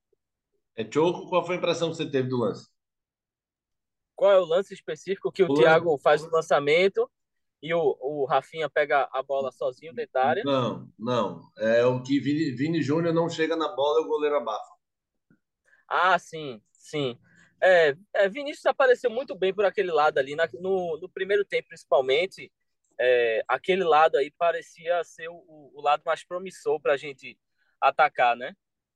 É 0.76 0.90
Choco, 0.90 1.28
qual 1.28 1.44
foi 1.44 1.56
a 1.56 1.58
impressão 1.58 1.90
que 1.90 1.96
você 1.96 2.10
teve 2.10 2.28
do 2.28 2.38
lance? 2.38 2.68
Qual 4.14 4.30
é 4.30 4.38
o 4.38 4.44
lance 4.44 4.72
específico 4.72 5.32
que 5.32 5.42
o, 5.42 5.50
o 5.50 5.54
Thiago 5.54 5.98
faz 5.98 6.22
o 6.22 6.30
lançamento 6.30 7.10
e 7.62 7.74
o, 7.74 7.96
o 8.00 8.24
Rafinha 8.24 8.68
pega 8.68 9.08
a 9.12 9.22
bola 9.22 9.50
sozinho 9.50 9.94
dentro 9.94 10.12
da 10.12 10.24
área? 10.24 10.44
Não, 10.44 10.88
não. 10.98 11.42
É 11.58 11.84
o 11.84 12.02
que 12.02 12.18
Vini, 12.20 12.50
Vini 12.52 12.82
Júnior 12.82 13.14
não 13.14 13.28
chega 13.28 13.56
na 13.56 13.68
bola 13.68 14.00
e 14.00 14.04
o 14.04 14.08
goleiro 14.08 14.36
abafa. 14.36 14.72
Ah, 15.88 16.18
sim, 16.18 16.62
sim. 16.72 17.18
É, 17.60 17.96
é, 18.14 18.28
Vinícius 18.28 18.66
apareceu 18.66 19.10
muito 19.10 19.36
bem 19.36 19.54
por 19.54 19.64
aquele 19.64 19.92
lado 19.92 20.18
ali, 20.18 20.34
na, 20.34 20.48
no, 20.54 20.98
no 21.00 21.08
primeiro 21.08 21.44
tempo 21.44 21.68
principalmente 21.68 22.50
é, 22.98 23.42
aquele 23.46 23.84
lado 23.84 24.16
aí 24.16 24.30
parecia 24.30 25.02
ser 25.04 25.28
o, 25.28 25.70
o 25.74 25.80
lado 25.80 26.02
mais 26.04 26.24
promissor 26.24 26.80
para 26.80 26.94
a 26.94 26.96
gente 26.96 27.38
atacar, 27.80 28.36
né? 28.36 28.54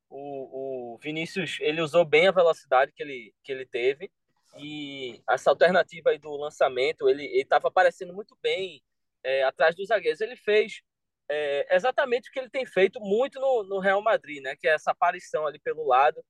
O, 0.09 0.19
o, 0.19 0.86
Vinícius 0.97 1.59
ele 1.61 1.81
usou 1.81 2.05
bem 2.05 2.29
a 2.29 2.33
velocidade 2.33 2.93
que 2.93 3.03
ele, 3.03 3.35
que 3.43 3.53
ele 3.53 3.67
teve 3.67 4.11
e 4.59 5.21
essa 5.29 5.51
alternativa 5.51 6.11
aí 6.11 6.19
do 6.19 6.35
lançamento 6.37 7.09
ele 7.09 7.25
estava 7.39 7.69
aparecendo 7.69 8.15
muito 8.15 8.37
bem 8.43 8.83
é, 9.23 9.43
atrás 9.43 9.75
dos 9.75 9.89
zagueiros. 9.89 10.21
Ele 10.21 10.37
fez 10.37 10.83
é, 11.29 11.75
exatamente 11.75 12.29
o 12.29 12.33
que 12.33 12.39
ele 12.39 12.51
tem 12.51 12.65
feito 12.65 13.01
muito 13.01 13.41
no, 13.41 13.65
no, 13.65 13.79
Real 13.81 14.01
Madrid, 14.01 14.43
né? 14.43 14.57
Que 14.57 14.69
é 14.69 14.75
essa 14.75 14.93
aparição 14.93 15.47
ali 15.47 15.59
pelo 15.59 15.85
lado, 15.87 16.25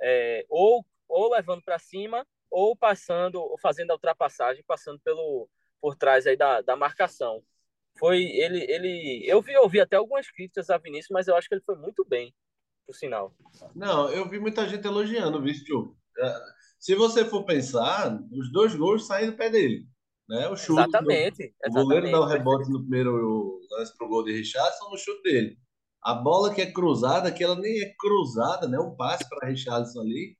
é, 0.00 0.44
ou, 0.48 0.84
ou 1.08 1.30
levando 1.32 1.62
para 1.62 1.78
cima, 1.78 2.26
ou 2.50 2.76
passando, 2.76 3.36
ou 3.40 3.58
fazendo 3.58 3.92
a 3.92 3.94
ultrapassagem, 3.94 4.64
passando 4.66 4.98
pelo, 5.00 5.48
por 5.80 5.96
trás 5.96 6.26
aí 6.26 6.36
da, 6.36 6.60
da 6.60 6.76
marcação. 6.76 7.42
Foi 7.98 8.22
ele, 8.22 8.64
ele, 8.70 9.22
eu 9.26 9.40
vi, 9.42 9.52
eu 9.52 9.68
vi 9.68 9.80
até 9.80 9.96
algumas 9.96 10.30
críticas 10.30 10.70
a 10.70 10.78
Vinícius, 10.78 11.10
mas 11.10 11.28
eu 11.28 11.36
acho 11.36 11.48
que 11.48 11.54
ele 11.54 11.62
foi 11.64 11.76
muito 11.76 12.04
bem, 12.04 12.34
por 12.90 12.96
sinal. 12.96 13.34
Não, 13.74 14.08
eu 14.10 14.28
vi 14.28 14.40
muita 14.40 14.68
gente 14.68 14.84
elogiando 14.84 15.38
o 15.38 15.40
Vinícius. 15.40 15.88
É, 16.18 16.40
se 16.78 16.94
você 16.94 17.24
for 17.24 17.44
pensar, 17.44 18.18
os 18.32 18.52
dois 18.52 18.74
gols 18.74 19.06
saem 19.06 19.30
do 19.30 19.36
pé 19.36 19.48
dele. 19.48 19.86
Né? 20.28 20.48
O 20.48 20.56
chute. 20.56 20.80
Exatamente. 20.80 21.54
O 21.68 21.72
goleiro 21.72 22.10
dá 22.10 22.20
o 22.20 22.26
rebote 22.26 22.70
no 22.70 22.80
primeiro 22.80 23.60
lance 23.70 23.96
pro 23.96 24.08
gol 24.08 24.24
de 24.24 24.32
Richardson 24.32 24.90
no 24.90 24.98
chute 24.98 25.22
dele. 25.22 25.56
A 26.02 26.14
bola 26.14 26.52
que 26.52 26.62
é 26.62 26.70
cruzada, 26.70 27.30
que 27.30 27.44
ela 27.44 27.56
nem 27.56 27.80
é 27.80 27.94
cruzada, 27.98 28.66
né? 28.66 28.78
Um 28.78 28.96
passe 28.96 29.28
para 29.28 29.48
Richardson 29.48 30.00
ali, 30.00 30.36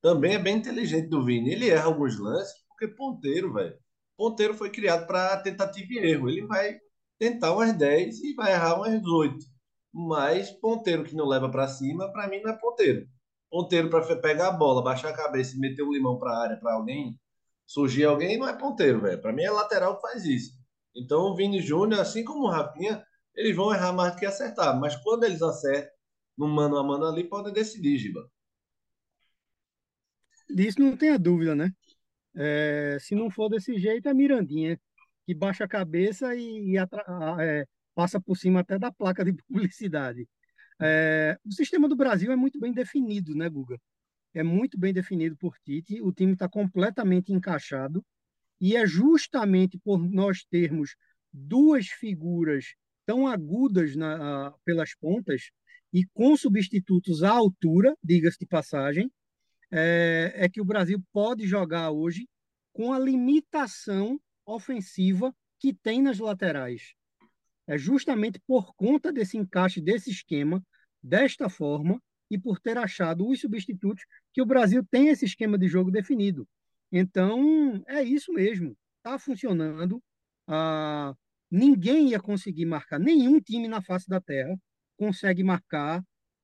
também 0.00 0.34
é 0.34 0.38
bem 0.38 0.56
inteligente 0.56 1.08
do 1.08 1.24
Vini. 1.24 1.52
Ele 1.52 1.68
erra 1.68 1.84
alguns 1.84 2.18
lances, 2.18 2.54
porque 2.68 2.88
ponteiro, 2.88 3.52
velho 3.52 3.76
ponteiro 4.22 4.54
foi 4.54 4.70
criado 4.70 5.06
para 5.06 5.36
tentativa 5.38 5.88
e 5.90 5.98
erro. 5.98 6.28
Ele 6.28 6.46
vai 6.46 6.78
tentar 7.18 7.52
umas 7.52 7.72
10 7.72 8.20
e 8.22 8.34
vai 8.34 8.52
errar 8.52 8.76
umas 8.76 9.04
8. 9.04 9.36
Mas 9.92 10.50
ponteiro 10.50 11.04
que 11.04 11.14
não 11.14 11.26
leva 11.26 11.50
para 11.50 11.68
cima, 11.68 12.10
para 12.12 12.28
mim 12.28 12.40
não 12.40 12.50
é 12.50 12.56
ponteiro. 12.56 13.06
Ponteiro 13.50 13.90
para 13.90 14.16
pegar 14.16 14.48
a 14.48 14.52
bola, 14.52 14.82
baixar 14.82 15.10
a 15.10 15.16
cabeça 15.16 15.54
e 15.54 15.58
meter 15.58 15.82
um 15.82 15.92
limão 15.92 16.18
para 16.18 16.32
a 16.32 16.42
área 16.42 16.56
para 16.56 16.72
alguém, 16.72 17.18
surgir 17.66 18.04
alguém, 18.04 18.38
não 18.38 18.48
é 18.48 18.56
ponteiro, 18.56 19.00
velho. 19.00 19.20
Para 19.20 19.32
mim 19.32 19.42
é 19.42 19.50
lateral 19.50 19.96
que 19.96 20.02
faz 20.02 20.24
isso. 20.24 20.52
Então 20.94 21.30
o 21.30 21.36
Vini 21.36 21.60
Júnior, 21.60 22.00
assim 22.00 22.24
como 22.24 22.44
o 22.46 22.50
Rafinha, 22.50 23.04
eles 23.34 23.54
vão 23.54 23.72
errar 23.72 23.92
mais 23.92 24.12
do 24.14 24.18
que 24.18 24.26
acertar. 24.26 24.78
Mas 24.78 24.96
quando 24.96 25.24
eles 25.24 25.42
acertam, 25.42 25.92
no 26.36 26.48
mano 26.48 26.76
a 26.76 26.82
mano 26.82 27.06
ali, 27.06 27.24
podem 27.24 27.52
decidir, 27.52 27.98
Giba. 27.98 28.26
Disso 30.48 30.80
não 30.80 30.96
tenha 30.96 31.18
dúvida, 31.18 31.54
né? 31.54 31.70
É, 32.34 32.98
se 33.00 33.14
não 33.14 33.30
for 33.30 33.48
desse 33.48 33.78
jeito, 33.78 34.08
é 34.08 34.14
Mirandinha, 34.14 34.80
que 35.26 35.34
baixa 35.34 35.64
a 35.64 35.68
cabeça 35.68 36.34
e, 36.34 36.72
e 36.72 36.78
é, 36.78 37.66
passa 37.94 38.20
por 38.20 38.36
cima 38.36 38.60
até 38.60 38.78
da 38.78 38.92
placa 38.92 39.24
de 39.24 39.32
publicidade. 39.48 40.28
É, 40.80 41.38
o 41.44 41.52
sistema 41.52 41.88
do 41.88 41.96
Brasil 41.96 42.32
é 42.32 42.36
muito 42.36 42.58
bem 42.58 42.72
definido, 42.72 43.34
né, 43.34 43.48
Guga? 43.48 43.78
É 44.34 44.42
muito 44.42 44.78
bem 44.78 44.92
definido 44.92 45.36
por 45.36 45.54
Tite, 45.64 46.00
o 46.00 46.12
time 46.12 46.32
está 46.32 46.48
completamente 46.48 47.32
encaixado, 47.32 48.04
e 48.60 48.76
é 48.76 48.86
justamente 48.86 49.78
por 49.78 49.98
nós 49.98 50.44
termos 50.44 50.94
duas 51.32 51.88
figuras 51.88 52.74
tão 53.04 53.26
agudas 53.26 53.96
na, 53.96 54.54
pelas 54.64 54.94
pontas 54.94 55.50
e 55.92 56.04
com 56.14 56.36
substitutos 56.36 57.22
à 57.22 57.30
altura, 57.30 57.94
diga-se 58.02 58.38
de 58.38 58.46
passagem, 58.46 59.10
é, 59.70 60.32
é 60.34 60.48
que 60.48 60.60
o 60.60 60.64
Brasil 60.64 61.02
pode 61.12 61.46
jogar 61.46 61.90
hoje 61.90 62.26
com 62.72 62.92
a 62.92 62.98
limitação 62.98 64.18
ofensiva 64.46 65.34
que 65.58 65.74
tem 65.74 66.00
nas 66.00 66.18
laterais. 66.18 66.94
É 67.66 67.78
justamente 67.78 68.40
por 68.46 68.74
conta 68.74 69.12
desse 69.12 69.36
encaixe 69.36 69.80
desse 69.80 70.10
esquema, 70.10 70.62
desta 71.02 71.48
forma, 71.48 72.00
e 72.30 72.38
por 72.38 72.58
ter 72.58 72.78
achado 72.78 73.28
os 73.28 73.40
substitutos, 73.40 74.04
que 74.32 74.40
o 74.40 74.46
Brasil 74.46 74.82
tem 74.90 75.08
esse 75.08 75.24
esquema 75.24 75.58
de 75.58 75.68
jogo 75.68 75.90
definido. 75.90 76.48
Então, 76.90 77.82
é 77.86 78.02
isso 78.02 78.32
mesmo. 78.32 78.76
Está 78.98 79.18
funcionando. 79.18 80.02
Ah, 80.46 81.14
ninguém 81.50 82.08
ia 82.10 82.20
conseguir 82.20 82.64
marcar, 82.64 82.98
nenhum 82.98 83.40
time 83.40 83.68
na 83.68 83.82
face 83.82 84.08
da 84.08 84.20
Terra 84.20 84.58
consegue 84.96 85.42
marcar 85.42 86.02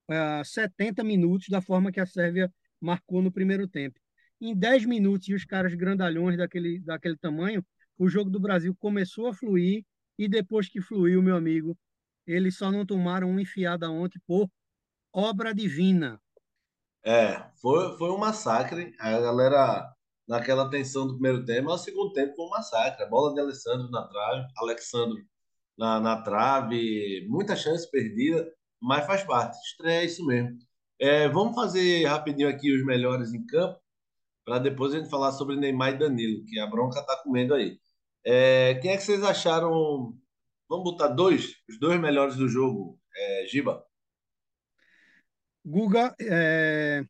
ah, 0.08 0.42
70 0.44 1.02
minutos 1.04 1.48
da 1.48 1.60
forma 1.60 1.92
que 1.92 2.00
a 2.00 2.06
Sérvia 2.06 2.52
marcou 2.80 3.22
no 3.22 3.32
primeiro 3.32 3.66
tempo. 3.68 3.98
Em 4.40 4.54
10 4.54 4.84
minutos, 4.84 5.28
e 5.28 5.34
os 5.34 5.44
caras 5.44 5.74
grandalhões 5.74 6.36
daquele, 6.36 6.80
daquele 6.80 7.16
tamanho, 7.16 7.64
o 7.96 8.08
jogo 8.08 8.30
do 8.30 8.38
Brasil 8.38 8.74
começou 8.78 9.26
a 9.26 9.34
fluir, 9.34 9.84
e 10.18 10.28
depois 10.28 10.68
que 10.68 10.80
fluiu, 10.80 11.22
meu 11.22 11.36
amigo, 11.36 11.78
eles 12.26 12.56
só 12.56 12.70
não 12.70 12.84
tomaram 12.84 13.30
uma 13.30 13.40
enfiada 13.40 13.90
ontem 13.90 14.20
por 14.26 14.50
obra 15.12 15.54
divina. 15.54 16.20
É, 17.04 17.50
foi, 17.60 17.96
foi 17.96 18.10
um 18.10 18.18
massacre. 18.18 18.94
A 18.98 19.12
galera, 19.18 19.94
naquela 20.26 20.68
tensão 20.68 21.06
do 21.06 21.14
primeiro 21.14 21.44
tempo, 21.44 21.70
o 21.70 21.78
segundo 21.78 22.12
tempo 22.12 22.34
foi 22.34 22.46
um 22.46 22.50
massacre. 22.50 23.02
A 23.04 23.08
bola 23.08 23.32
de 23.32 23.40
Alessandro 23.40 23.90
na 23.90 24.06
trave, 24.08 24.46
Alexandre 24.56 25.26
na, 25.78 26.00
na 26.00 26.22
trave, 26.22 27.26
muita 27.28 27.54
chance 27.56 27.88
perdida, 27.90 28.52
mas 28.80 29.06
faz 29.06 29.22
parte. 29.24 29.56
Estreia 29.64 30.02
é 30.02 30.04
isso 30.04 30.26
mesmo. 30.26 30.58
É, 30.98 31.28
vamos 31.28 31.54
fazer 31.54 32.04
rapidinho 32.06 32.48
aqui 32.48 32.74
os 32.74 32.84
melhores 32.84 33.32
em 33.32 33.46
campo, 33.46 33.80
para 34.44 34.58
depois 34.58 34.94
a 34.94 34.98
gente 34.98 35.10
falar 35.10 35.32
sobre 35.32 35.56
Neymar 35.56 35.94
e 35.94 35.98
Danilo, 35.98 36.44
que 36.46 36.58
a 36.58 36.66
bronca 36.66 37.00
está 37.00 37.16
comendo 37.22 37.54
aí. 37.54 37.78
É, 38.30 38.74
quem 38.74 38.90
é 38.90 38.96
que 38.98 39.04
vocês 39.04 39.22
acharam? 39.22 40.14
Vamos 40.68 40.84
botar 40.84 41.08
dois, 41.08 41.54
os 41.66 41.80
dois 41.80 41.98
melhores 41.98 42.36
do 42.36 42.46
jogo, 42.46 43.00
é, 43.16 43.46
Giba. 43.46 43.82
Guga, 45.64 46.14
é, 46.20 47.02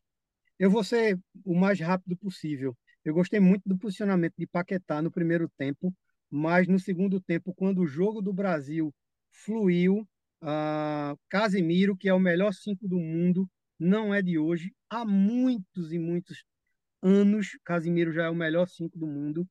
eu 0.61 0.71
vou 0.71 0.85
ser 0.85 1.19
o 1.45 1.57
mais 1.57 1.81
rápido 1.81 2.17
possível. 2.17 2.73
Eu 3.05 3.15
gostei 3.15 3.41
muito 3.41 3.69
do 3.69 3.77
posicionamento 3.77 4.35
de 4.39 4.47
Paquetá 4.47 5.03
no 5.03 5.11
primeiro 5.11 5.51
tempo, 5.59 5.93
mas 6.31 6.69
no 6.69 6.79
segundo 6.79 7.21
tempo, 7.21 7.53
quando 7.53 7.81
o 7.81 7.87
jogo 7.87 8.23
do 8.23 8.33
Brasil 8.33 8.95
fluiu, 9.45 10.07
uh, 10.41 11.19
Casemiro, 11.29 11.97
que 11.97 12.09
é 12.09 12.15
o 12.15 12.21
melhor 12.21 12.53
cinco 12.55 12.87
do 12.87 13.01
mundo, 13.01 13.51
não 13.77 14.15
é 14.15 14.23
de 14.23 14.39
hoje. 14.39 14.73
Há 14.89 15.05
muitos 15.05 15.93
e 15.93 15.99
muitos 15.99 16.45
anos, 17.03 17.59
Casimiro 17.65 18.13
já 18.13 18.27
é 18.27 18.31
o 18.31 18.37
melhor 18.37 18.69
cinco 18.69 18.97
do 18.97 19.07
mundo. 19.09 19.49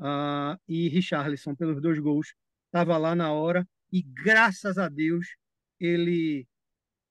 Uh, 0.00 0.58
e 0.66 0.88
Richarlison, 0.88 1.54
pelos 1.54 1.80
dois 1.80 1.98
gols, 1.98 2.34
estava 2.66 2.96
lá 2.96 3.14
na 3.14 3.32
hora. 3.32 3.68
E 3.92 4.02
graças 4.02 4.78
a 4.78 4.88
Deus, 4.88 5.36
ele 5.78 6.48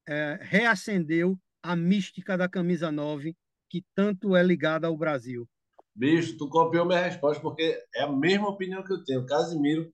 é, 0.08 0.40
reacendeu 0.42 1.38
a 1.62 1.76
mística 1.76 2.36
da 2.36 2.50
camisa 2.50 2.92
9, 2.92 3.36
que 3.70 3.86
tanto 3.94 4.36
é 4.36 4.42
ligada 4.42 4.88
ao 4.88 4.98
Brasil. 4.98 5.48
Bicho, 5.94 6.38
tu 6.38 6.50
copiou 6.50 6.86
minha 6.86 7.02
resposta, 7.02 7.42
porque 7.42 7.78
é 7.94 8.04
a 8.04 8.12
mesma 8.12 8.50
opinião 8.50 8.84
que 8.84 8.94
eu 8.94 9.04
tenho. 9.04 9.26
Casimiro 9.26 9.94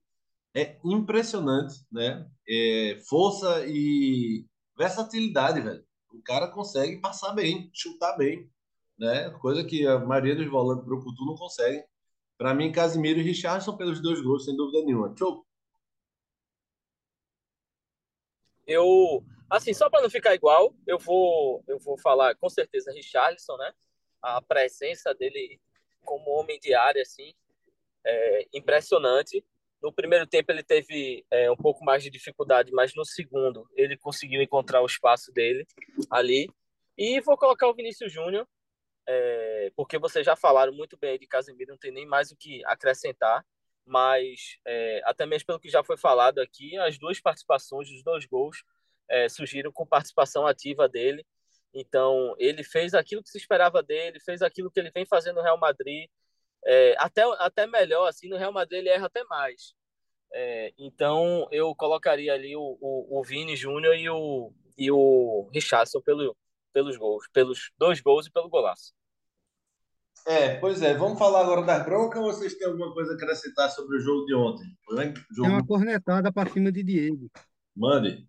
é 0.54 0.78
impressionante, 0.84 1.84
né? 1.92 2.26
É, 2.48 2.98
força 3.08 3.66
e 3.66 4.46
versatilidade, 4.78 5.60
velho. 5.60 5.84
O 6.12 6.22
cara 6.22 6.48
consegue 6.48 7.00
passar 7.00 7.32
bem, 7.32 7.68
chutar 7.74 8.16
bem, 8.16 8.48
né? 8.98 9.30
Coisa 9.40 9.64
que 9.64 9.86
a 9.86 9.98
maioria 9.98 10.36
dos 10.36 10.48
volantes 10.48 10.84
pro 10.84 11.02
futuro 11.02 11.30
não 11.30 11.36
consegue. 11.36 11.84
Para 12.38 12.54
mim, 12.54 12.70
Casimiro 12.70 13.18
e 13.18 13.22
Richard 13.22 13.64
são 13.64 13.76
pelos 13.76 14.00
dois 14.00 14.20
gols, 14.20 14.44
sem 14.44 14.56
dúvida 14.56 14.84
nenhuma. 14.84 15.14
Show. 15.16 15.46
Eu, 18.66 19.24
assim, 19.48 19.72
só 19.72 19.88
para 19.88 20.02
não 20.02 20.10
ficar 20.10 20.34
igual, 20.34 20.74
eu 20.86 20.98
vou, 20.98 21.62
eu 21.66 21.78
vou 21.78 21.96
falar 21.98 22.34
com 22.34 22.48
certeza 22.48 22.92
Richarlison, 22.92 23.56
né? 23.56 23.72
A 24.20 24.42
presença 24.42 25.14
dele 25.14 25.60
como 26.04 26.30
homem 26.30 26.58
de 26.58 26.74
área, 26.74 27.02
assim, 27.02 27.32
é 28.04 28.46
impressionante. 28.52 29.44
No 29.82 29.92
primeiro 29.92 30.26
tempo 30.26 30.50
ele 30.50 30.62
teve 30.62 31.24
é, 31.30 31.50
um 31.50 31.56
pouco 31.56 31.84
mais 31.84 32.02
de 32.02 32.10
dificuldade, 32.10 32.72
mas 32.72 32.94
no 32.94 33.04
segundo 33.04 33.68
ele 33.74 33.96
conseguiu 33.96 34.42
encontrar 34.42 34.82
o 34.82 34.86
espaço 34.86 35.32
dele 35.32 35.66
ali. 36.10 36.48
E 36.98 37.20
vou 37.20 37.36
colocar 37.36 37.68
o 37.68 37.74
Vinícius 37.74 38.12
Júnior, 38.12 38.48
é, 39.08 39.72
porque 39.76 39.98
vocês 39.98 40.24
já 40.24 40.36
falaram 40.36 40.72
muito 40.72 40.96
bem 40.96 41.18
de 41.18 41.26
Casemiro, 41.26 41.70
não 41.70 41.78
tem 41.78 41.92
nem 41.92 42.06
mais 42.06 42.30
o 42.30 42.36
que 42.36 42.64
acrescentar 42.64 43.44
mas 43.86 44.58
é, 44.66 45.00
até 45.04 45.24
mesmo 45.24 45.46
pelo 45.46 45.60
que 45.60 45.70
já 45.70 45.82
foi 45.84 45.96
falado 45.96 46.40
aqui, 46.40 46.76
as 46.78 46.98
duas 46.98 47.20
participações, 47.20 47.88
os 47.88 48.02
dois 48.02 48.26
gols 48.26 48.64
é, 49.08 49.28
surgiram 49.28 49.70
com 49.72 49.86
participação 49.86 50.44
ativa 50.44 50.88
dele. 50.88 51.24
Então, 51.72 52.34
ele 52.38 52.64
fez 52.64 52.94
aquilo 52.94 53.22
que 53.22 53.30
se 53.30 53.38
esperava 53.38 53.82
dele, 53.82 54.18
fez 54.18 54.42
aquilo 54.42 54.70
que 54.70 54.80
ele 54.80 54.90
vem 54.90 55.06
fazendo 55.06 55.36
no 55.36 55.42
Real 55.42 55.58
Madrid, 55.58 56.08
é, 56.64 56.96
até, 56.98 57.22
até 57.38 57.66
melhor, 57.66 58.08
assim, 58.08 58.28
no 58.28 58.36
Real 58.36 58.52
Madrid 58.52 58.80
ele 58.80 58.88
erra 58.88 59.06
até 59.06 59.22
mais. 59.24 59.72
É, 60.32 60.72
então, 60.76 61.46
eu 61.52 61.74
colocaria 61.76 62.34
ali 62.34 62.56
o, 62.56 62.76
o, 62.80 63.20
o 63.20 63.22
Vini 63.22 63.54
Júnior 63.54 63.94
e 63.94 64.10
o, 64.10 64.52
e 64.76 64.90
o 64.90 65.48
Richardson 65.52 66.00
pelo, 66.00 66.36
pelos 66.76 66.98
gols, 66.98 67.26
pelos 67.32 67.72
dois 67.78 68.02
gols 68.02 68.26
e 68.26 68.30
pelo 68.30 68.50
golaço. 68.50 68.92
É, 70.26 70.56
pois 70.58 70.82
é. 70.82 70.92
Vamos 70.92 71.18
falar 71.18 71.40
agora 71.40 71.62
das 71.62 71.86
broncas 71.86 72.20
ou 72.20 72.30
vocês 72.30 72.54
têm 72.54 72.66
alguma 72.66 72.92
coisa 72.92 73.12
a 73.12 73.14
acrescentar 73.14 73.70
sobre 73.70 73.96
o 73.96 74.00
jogo 74.00 74.26
de 74.26 74.34
ontem? 74.34 74.66
Jogo... 74.90 75.48
Tem 75.48 75.50
uma 75.50 75.66
cornetada 75.66 76.30
para 76.30 76.50
cima 76.50 76.70
de 76.70 76.82
Diego. 76.82 77.30
Mande. 77.74 78.28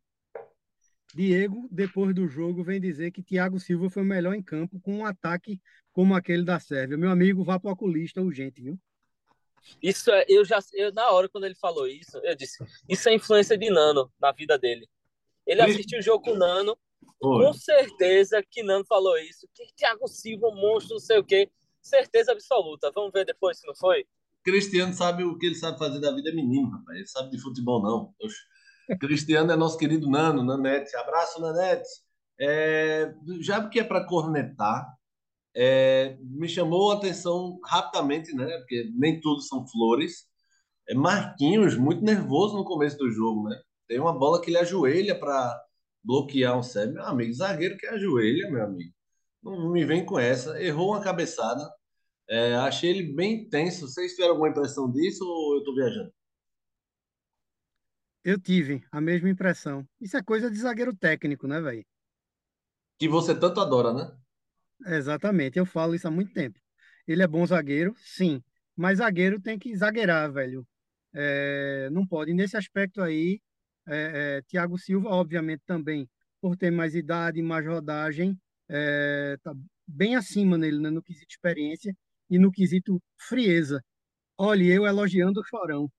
Diego, 1.13 1.67
depois 1.69 2.15
do 2.15 2.25
jogo, 2.25 2.63
vem 2.63 2.79
dizer 2.79 3.11
que 3.11 3.21
Thiago 3.21 3.59
Silva 3.59 3.89
foi 3.89 4.03
o 4.03 4.05
melhor 4.05 4.33
em 4.33 4.41
campo 4.41 4.79
com 4.79 4.99
um 4.99 5.05
ataque 5.05 5.59
como 5.91 6.15
aquele 6.15 6.45
da 6.45 6.57
Sérvia. 6.57 6.95
Meu 6.95 7.11
amigo, 7.11 7.43
vá 7.43 7.59
para 7.59 7.69
o 7.69 7.73
oculista 7.73 8.21
urgente, 8.21 8.61
viu? 8.61 8.79
Isso 9.81 10.09
é, 10.09 10.23
eu 10.29 10.45
já, 10.45 10.59
eu, 10.73 10.93
na 10.93 11.09
hora 11.11 11.27
quando 11.27 11.43
ele 11.43 11.55
falou 11.55 11.85
isso, 11.85 12.17
eu 12.19 12.33
disse: 12.33 12.63
Isso 12.87 13.09
é 13.09 13.13
influência 13.13 13.57
de 13.57 13.69
Nano 13.69 14.09
na 14.21 14.31
vida 14.31 14.57
dele. 14.57 14.87
Ele 15.45 15.61
assistiu 15.61 15.99
o 15.99 16.01
jogo 16.01 16.23
com 16.23 16.31
o 16.31 16.37
Nano, 16.37 16.77
Oi. 17.19 17.45
com 17.45 17.53
certeza 17.53 18.43
que 18.49 18.61
Nano 18.63 18.85
falou 18.85 19.17
isso. 19.17 19.47
Que 19.53 19.65
Thiago 19.75 20.07
Silva, 20.07 20.47
um 20.47 20.55
monstro, 20.55 20.93
não 20.93 20.99
sei 20.99 21.19
o 21.19 21.23
quê. 21.23 21.49
Certeza 21.81 22.31
absoluta. 22.31 22.91
Vamos 22.93 23.11
ver 23.11 23.25
depois 23.25 23.59
se 23.59 23.67
não 23.67 23.75
foi? 23.75 24.05
Cristiano 24.43 24.93
sabe 24.93 25.23
o 25.23 25.37
que 25.37 25.47
ele 25.47 25.55
sabe 25.55 25.77
fazer 25.77 25.99
da 25.99 26.13
vida 26.13 26.29
é 26.29 26.33
menino, 26.33 26.69
rapaz. 26.69 26.97
Ele 26.97 27.07
sabe 27.07 27.31
de 27.31 27.41
futebol, 27.41 27.81
não. 27.81 28.13
Cristiano 28.99 29.51
é 29.51 29.55
nosso 29.55 29.77
querido 29.77 30.09
Nano, 30.09 30.43
Nanete. 30.43 30.95
Abraço, 30.95 31.41
Nanete. 31.41 31.89
É, 32.39 33.13
já 33.41 33.67
que 33.67 33.79
é 33.79 33.83
para 33.83 34.05
cornetar, 34.05 34.87
é, 35.55 36.17
me 36.21 36.47
chamou 36.47 36.91
a 36.91 36.95
atenção 36.95 37.59
rapidamente, 37.65 38.33
né? 38.35 38.57
Porque 38.59 38.89
nem 38.95 39.19
tudo 39.19 39.41
são 39.41 39.67
flores. 39.67 40.27
É 40.87 40.93
Marquinhos 40.93 41.75
muito 41.75 42.01
nervoso 42.03 42.55
no 42.55 42.63
começo 42.63 42.97
do 42.97 43.11
jogo, 43.11 43.49
né? 43.49 43.59
Tem 43.87 43.99
uma 43.99 44.17
bola 44.17 44.39
que 44.39 44.49
ele 44.49 44.59
ajoelha 44.59 45.17
para 45.19 45.59
bloquear 46.07 46.57
um 46.57 46.63
sérvio. 46.63 46.95
Meu 46.95 47.03
amigo, 47.03 47.33
zagueiro 47.33 47.77
que 47.77 47.85
ajoelha, 47.85 48.49
meu 48.49 48.63
amigo. 48.63 48.93
Não 49.43 49.71
me 49.71 49.85
vem 49.85 50.05
com 50.05 50.17
essa. 50.17 50.59
Errou 50.61 50.91
uma 50.91 51.03
cabeçada. 51.03 51.69
É, 52.29 52.55
achei 52.55 52.89
ele 52.89 53.13
bem 53.13 53.47
tenso. 53.49 53.87
Vocês 53.87 54.13
tiveram 54.13 54.31
alguma 54.31 54.49
impressão 54.49 54.89
disso 54.89 55.25
ou 55.25 55.55
eu 55.55 55.59
estou 55.59 55.75
viajando? 55.75 56.11
Eu 58.23 58.39
tive 58.39 58.83
a 58.91 59.01
mesma 59.01 59.29
impressão. 59.29 59.87
Isso 59.99 60.17
é 60.17 60.23
coisa 60.23 60.49
de 60.49 60.57
zagueiro 60.57 60.95
técnico, 60.95 61.47
né, 61.47 61.61
velho? 61.61 61.85
Que 62.97 63.07
você 63.07 63.37
tanto 63.37 63.59
adora, 63.59 63.93
né? 63.93 64.17
Exatamente, 64.85 65.57
eu 65.57 65.65
falo 65.65 65.95
isso 65.95 66.07
há 66.07 66.11
muito 66.11 66.33
tempo. 66.33 66.59
Ele 67.07 67.23
é 67.23 67.27
bom 67.27 67.45
zagueiro, 67.45 67.93
sim, 67.97 68.43
mas 68.75 68.97
zagueiro 68.97 69.41
tem 69.41 69.57
que 69.57 69.75
zagueirar, 69.75 70.31
velho. 70.31 70.67
É, 71.13 71.89
não 71.91 72.05
pode. 72.05 72.33
nesse 72.33 72.57
aspecto 72.57 73.01
aí, 73.01 73.39
é, 73.87 74.37
é, 74.37 74.41
Thiago 74.43 74.77
Silva, 74.77 75.09
obviamente, 75.09 75.63
também, 75.65 76.09
por 76.41 76.55
ter 76.57 76.71
mais 76.71 76.93
idade, 76.93 77.41
mais 77.41 77.65
rodagem, 77.65 78.37
é, 78.69 79.37
tá 79.41 79.53
bem 79.87 80.15
acima 80.15 80.57
nele, 80.57 80.79
né, 80.79 80.89
no 80.89 81.01
quesito 81.01 81.31
experiência 81.31 81.95
e 82.29 82.37
no 82.37 82.51
quesito 82.51 83.01
frieza. 83.17 83.83
Olha, 84.37 84.63
eu 84.63 84.85
elogiando 84.85 85.39
o 85.39 85.43
Chorão. 85.43 85.89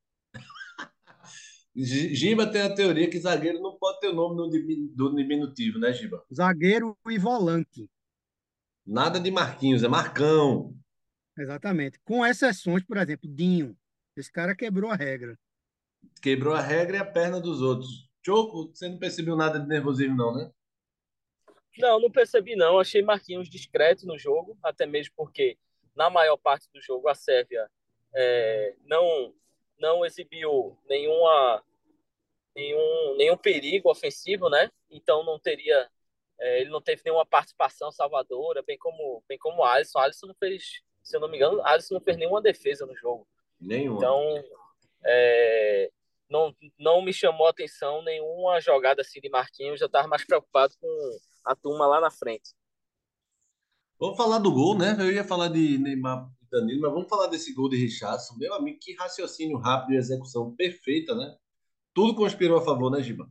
Giba 1.75 2.47
tem 2.47 2.63
a 2.63 2.75
teoria 2.75 3.09
que 3.09 3.21
zagueiro 3.21 3.61
não 3.61 3.79
pode 3.79 4.01
ter 4.01 4.09
o 4.09 4.15
nome 4.15 4.51
do 4.95 5.15
diminutivo, 5.15 5.79
né, 5.79 5.93
Giba? 5.93 6.25
Zagueiro 6.33 6.97
e 7.09 7.19
volante. 7.19 7.89
Nada 8.85 9.21
de 9.21 9.31
Marquinhos, 9.31 9.83
é 9.83 9.89
Marcão. 9.89 10.75
Exatamente. 11.39 12.01
Com 12.05 12.27
exceções, 12.27 12.83
por 12.85 12.97
exemplo, 12.97 13.31
Dinho. 13.33 13.77
Esse 14.17 14.33
cara 14.33 14.57
quebrou 14.57 14.91
a 14.91 14.97
regra. 14.97 15.39
Quebrou 16.23 16.55
a 16.55 16.61
regra 16.61 16.97
e 16.97 17.01
a 17.01 17.05
perna 17.05 17.41
dos 17.41 17.63
outros. 17.63 18.09
Choco, 18.25 18.69
você 18.75 18.89
não 18.89 18.99
percebeu 18.99 19.37
nada 19.37 19.59
de 19.59 19.67
nervosismo, 19.67 20.17
não, 20.17 20.35
né? 20.35 20.51
Não, 21.79 22.01
não 22.01 22.11
percebi 22.11 22.57
não. 22.57 22.79
Achei 22.79 23.03
Marquinhos 23.03 23.49
discreto 23.49 24.07
no 24.07 24.19
jogo, 24.19 24.59
até 24.63 24.85
mesmo 24.85 25.15
porque 25.17 25.57
na 25.95 26.11
maior 26.11 26.37
parte 26.37 26.69
do 26.73 26.81
jogo 26.81 27.09
a 27.09 27.15
Sérvia 27.15 27.71
é, 28.15 28.75
não 28.85 29.35
não 29.79 30.05
exibiu 30.05 30.77
nenhuma 30.89 31.63
nenhum 32.55 33.17
nenhum 33.17 33.37
perigo 33.37 33.91
ofensivo, 33.91 34.51
né? 34.51 34.71
Então 34.91 35.25
não 35.25 35.39
teria 35.39 35.89
é, 36.41 36.61
ele 36.61 36.71
não 36.71 36.81
teve 36.81 37.03
nenhuma 37.05 37.27
participação 37.27 37.91
salvadora, 37.91 38.63
bem 38.63 38.77
como 38.77 39.23
bem 39.29 39.39
como 39.39 39.65
Alisson. 39.65 39.99
Alisson 39.99 40.27
não 40.27 40.35
fez, 40.35 40.83
se 41.03 41.17
eu 41.17 41.21
não 41.21 41.29
me 41.29 41.37
engano, 41.37 41.65
Alisson 41.65 41.95
não 41.95 42.01
fez 42.01 42.17
nenhuma 42.17 42.43
defesa 42.43 42.85
no 42.87 42.97
jogo. 42.97 43.27
Nenhuma. 43.61 43.99
Então 43.99 44.45
é, 45.05 45.91
não, 46.31 46.55
não 46.79 47.03
me 47.03 47.13
chamou 47.13 47.47
a 47.47 47.51
atenção 47.51 48.03
nenhuma 48.03 48.61
jogada 48.61 49.03
assim 49.03 49.21
de 49.21 49.29
Marquinhos. 49.29 49.81
Eu 49.81 49.87
estava 49.87 50.09
mais 50.09 50.25
preocupado 50.25 50.75
com 50.81 51.19
a 51.45 51.55
turma 51.55 51.87
lá 51.87 52.01
na 52.01 52.11
frente. 52.11 52.55
Vamos 53.99 54.17
falar 54.17 54.39
do 54.39 54.53
gol, 54.53 54.79
né? 54.79 54.97
Eu 54.99 55.11
ia 55.11 55.25
falar 55.25 55.49
de 55.49 55.77
Neymar 55.79 56.31
e 56.41 56.47
Danilo, 56.49 56.83
mas 56.83 56.93
vamos 56.93 57.09
falar 57.09 57.27
desse 57.27 57.53
gol 57.53 57.69
de 57.69 57.77
Richardson. 57.77 58.37
Meu 58.37 58.55
amigo, 58.55 58.79
que 58.81 58.95
raciocínio 58.95 59.59
rápido 59.59 59.95
e 59.95 59.97
execução 59.97 60.55
perfeita, 60.55 61.15
né? 61.17 61.37
Tudo 61.93 62.15
conspirou 62.15 62.59
a 62.59 62.65
favor, 62.65 62.91
né, 62.91 63.03
Giba? 63.03 63.29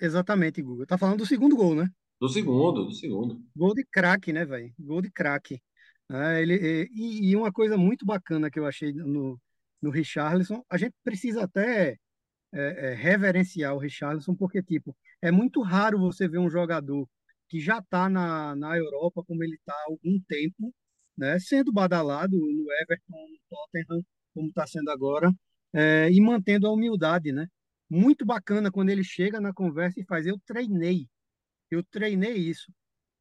Exatamente, 0.00 0.60
Guga. 0.60 0.84
Tá 0.86 0.98
falando 0.98 1.18
do 1.18 1.26
segundo 1.26 1.54
gol, 1.54 1.76
né? 1.76 1.88
Do 2.20 2.28
segundo, 2.28 2.86
do 2.86 2.92
segundo. 2.92 3.40
Gol 3.54 3.74
de 3.74 3.84
craque, 3.84 4.32
né, 4.32 4.44
velho? 4.44 4.74
Gol 4.78 5.00
de 5.00 5.10
craque. 5.10 5.62
É, 6.10 6.42
ele, 6.42 6.88
e, 6.92 7.30
e, 7.30 7.36
uma 7.36 7.52
coisa 7.52 7.76
muito 7.78 8.04
bacana 8.04 8.50
que 8.50 8.58
eu 8.58 8.66
achei 8.66 8.92
no, 8.92 9.40
no 9.80 9.90
Richarlison, 9.90 10.62
a 10.68 10.76
gente 10.76 10.94
precisa 11.02 11.44
até 11.44 11.98
é, 12.52 12.92
é, 12.92 12.94
reverenciar 12.94 13.74
o 13.74 13.78
Richarlison, 13.78 14.34
porque, 14.36 14.62
tipo, 14.62 14.96
é 15.22 15.30
muito 15.30 15.62
raro 15.62 15.98
você 15.98 16.28
ver 16.28 16.38
um 16.38 16.50
jogador 16.50 17.08
que 17.48 17.60
já 17.60 17.78
está 17.78 18.08
na, 18.08 18.54
na 18.56 18.76
Europa, 18.76 19.24
como 19.24 19.42
ele 19.44 19.56
está 19.56 19.72
há 19.72 19.84
algum 19.88 20.20
tempo, 20.28 20.74
né, 21.16 21.38
sendo 21.38 21.72
badalado 21.72 22.36
no 22.36 22.66
Everton, 22.82 23.12
no 23.12 23.38
Tottenham, 23.50 24.04
como 24.34 24.48
está 24.48 24.66
sendo 24.66 24.90
agora, 24.90 25.32
e 26.10 26.20
mantendo 26.20 26.66
a 26.66 26.72
humildade, 26.72 27.32
né? 27.32 27.48
Muito 27.90 28.24
bacana 28.24 28.70
quando 28.70 28.90
ele 28.90 29.04
chega 29.04 29.40
na 29.40 29.52
conversa 29.52 30.00
e 30.00 30.04
faz, 30.04 30.26
eu 30.26 30.38
treinei, 30.46 31.08
eu 31.70 31.82
treinei 31.84 32.34
isso. 32.36 32.72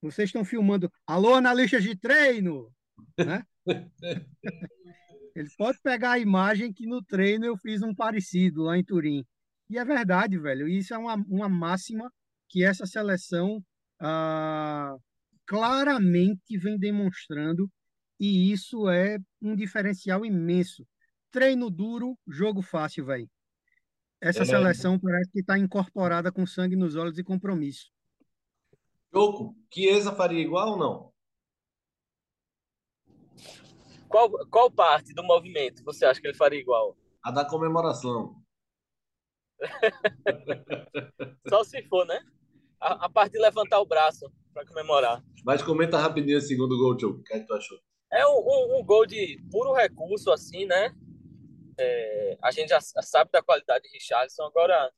Vocês 0.04 0.28
estão 0.28 0.44
filmando, 0.44 0.92
alô, 1.08 1.34
analistas 1.34 1.82
de 1.82 1.96
treino, 1.96 2.70
né? 3.18 3.42
Ele 5.34 5.50
pode 5.58 5.80
pegar 5.82 6.12
a 6.12 6.20
imagem 6.20 6.74
que 6.74 6.86
no 6.86 7.02
treino 7.02 7.46
eu 7.46 7.58
fiz 7.58 7.82
um 7.82 7.96
parecido 7.96 8.64
lá 8.64 8.78
em 8.78 8.84
Turim. 8.84 9.26
E 9.70 9.78
é 9.78 9.86
verdade, 9.86 10.38
velho. 10.38 10.68
Isso 10.68 10.94
é 10.94 10.98
uma, 10.98 11.16
uma 11.28 11.48
máxima 11.48 12.12
que 12.50 12.66
essa 12.66 12.86
seleção 12.86 13.64
ah, 13.98 14.94
claramente 15.48 16.58
vem 16.58 16.78
demonstrando, 16.78 17.72
e 18.20 18.52
isso 18.52 18.90
é 18.90 19.18
um 19.42 19.56
diferencial 19.56 20.26
imenso. 20.26 20.86
Treino 21.32 21.70
duro, 21.70 22.20
jogo 22.28 22.62
fácil, 22.62 23.06
velho. 23.06 23.30
essa 24.20 24.44
é... 24.44 24.46
seleção 24.46 25.00
parece 25.00 25.32
que 25.32 25.40
está 25.40 25.58
incorporada 25.58 26.30
com 26.30 26.46
sangue 26.46 26.76
nos 26.76 26.98
olhos 26.98 27.18
e 27.18 27.24
compromisso. 27.24 27.93
Choco, 29.14 29.56
Chiesa 29.72 30.12
faria 30.16 30.42
igual 30.42 30.72
ou 30.72 30.78
não? 30.78 31.14
Qual, 34.10 34.30
qual 34.48 34.72
parte 34.72 35.14
do 35.14 35.24
movimento 35.24 35.84
você 35.84 36.04
acha 36.04 36.20
que 36.20 36.26
ele 36.26 36.38
faria 36.38 36.60
igual? 36.60 36.98
A 37.24 37.30
da 37.30 37.46
comemoração. 37.46 38.36
Só 41.48 41.64
se 41.64 41.84
for, 41.84 42.08
né? 42.08 42.20
A, 42.80 43.06
a 43.06 43.10
parte 43.10 43.34
de 43.34 43.40
levantar 43.40 43.80
o 43.80 43.86
braço 43.86 44.32
para 44.52 44.66
comemorar. 44.66 45.24
Mas 45.46 45.62
comenta 45.62 45.98
rapidinho 46.00 46.40
o 46.40 46.42
segundo 46.42 46.76
gol, 46.78 46.98
Tio. 46.98 47.10
O 47.12 47.24
que, 47.24 47.34
é 47.34 47.40
que 47.40 47.46
tu 47.46 47.54
achou? 47.54 47.78
É 48.12 48.26
um, 48.26 48.40
um, 48.40 48.80
um, 48.80 48.84
gol 48.84 49.06
de 49.06 49.40
puro 49.52 49.74
recurso, 49.74 50.32
assim, 50.32 50.66
né? 50.66 50.92
É, 51.78 52.38
a 52.42 52.50
gente 52.52 52.70
já 52.70 52.82
sabe 52.82 53.32
da 53.32 53.44
qualidade 53.44 53.84
de 53.84 53.92
Richardson. 53.94 54.44
Agora, 54.44 54.92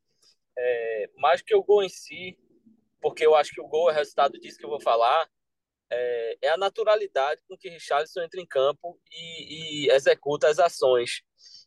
é, 0.57 1.09
mais 1.17 1.41
que 1.41 1.53
o 1.53 1.63
gol 1.63 1.83
em 1.83 1.89
si, 1.89 2.37
porque 3.05 3.23
eu 3.23 3.35
acho 3.35 3.51
que 3.51 3.61
o 3.61 3.67
gol 3.67 3.91
é 3.91 3.93
resultado 3.93 4.39
disso 4.39 4.57
que 4.57 4.65
eu 4.65 4.69
vou 4.69 4.81
falar, 4.81 5.29
é, 5.91 6.37
é 6.41 6.49
a 6.49 6.57
naturalidade 6.57 7.39
com 7.47 7.55
que 7.55 7.69
Richardson 7.69 8.21
entra 8.21 8.41
em 8.41 8.47
campo 8.47 8.99
e, 9.11 9.85
e 9.85 9.91
executa 9.91 10.47
as 10.47 10.57
ações. 10.57 11.21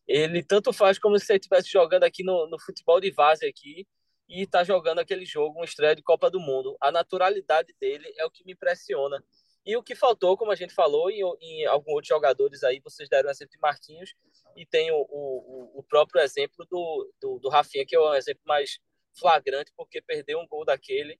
Ele 0.04 0.42
tanto 0.42 0.72
faz 0.72 0.98
como 0.98 1.16
se 1.16 1.30
ele 1.30 1.38
estivesse 1.38 1.70
jogando 1.70 2.02
aqui 2.02 2.24
no, 2.24 2.50
no 2.50 2.58
futebol 2.58 3.00
de 3.00 3.12
base 3.12 3.46
aqui 3.46 3.86
e 4.28 4.42
está 4.42 4.64
jogando 4.64 4.98
aquele 4.98 5.24
jogo, 5.24 5.60
um 5.60 5.64
estreia 5.64 5.94
de 5.94 6.02
Copa 6.02 6.28
do 6.28 6.40
Mundo. 6.40 6.76
A 6.80 6.90
naturalidade 6.90 7.72
dele 7.80 8.12
é 8.18 8.26
o 8.26 8.30
que 8.32 8.44
me 8.44 8.54
impressiona. 8.54 9.22
E 9.64 9.76
o 9.76 9.82
que 9.82 9.94
faltou, 9.94 10.36
como 10.36 10.50
a 10.50 10.56
gente 10.56 10.74
falou, 10.74 11.08
em, 11.08 11.22
em 11.40 11.66
alguns 11.66 11.92
outros 11.92 12.08
jogadores 12.08 12.64
aí, 12.64 12.80
vocês 12.80 13.08
deram 13.08 13.30
exemplo 13.30 13.52
de 13.52 13.60
Marquinhos, 13.60 14.12
e 14.56 14.66
tem 14.66 14.90
o, 14.90 15.06
o, 15.08 15.78
o 15.78 15.84
próprio 15.84 16.20
exemplo 16.20 16.66
do, 16.68 17.12
do, 17.22 17.38
do 17.38 17.48
Rafinha, 17.48 17.86
que 17.86 17.94
é 17.94 18.00
o 18.00 18.12
exemplo 18.12 18.42
mais 18.44 18.80
flagrante, 19.16 19.72
porque 19.76 20.02
perder 20.02 20.36
um 20.36 20.48
gol 20.48 20.64
daquele 20.64 21.16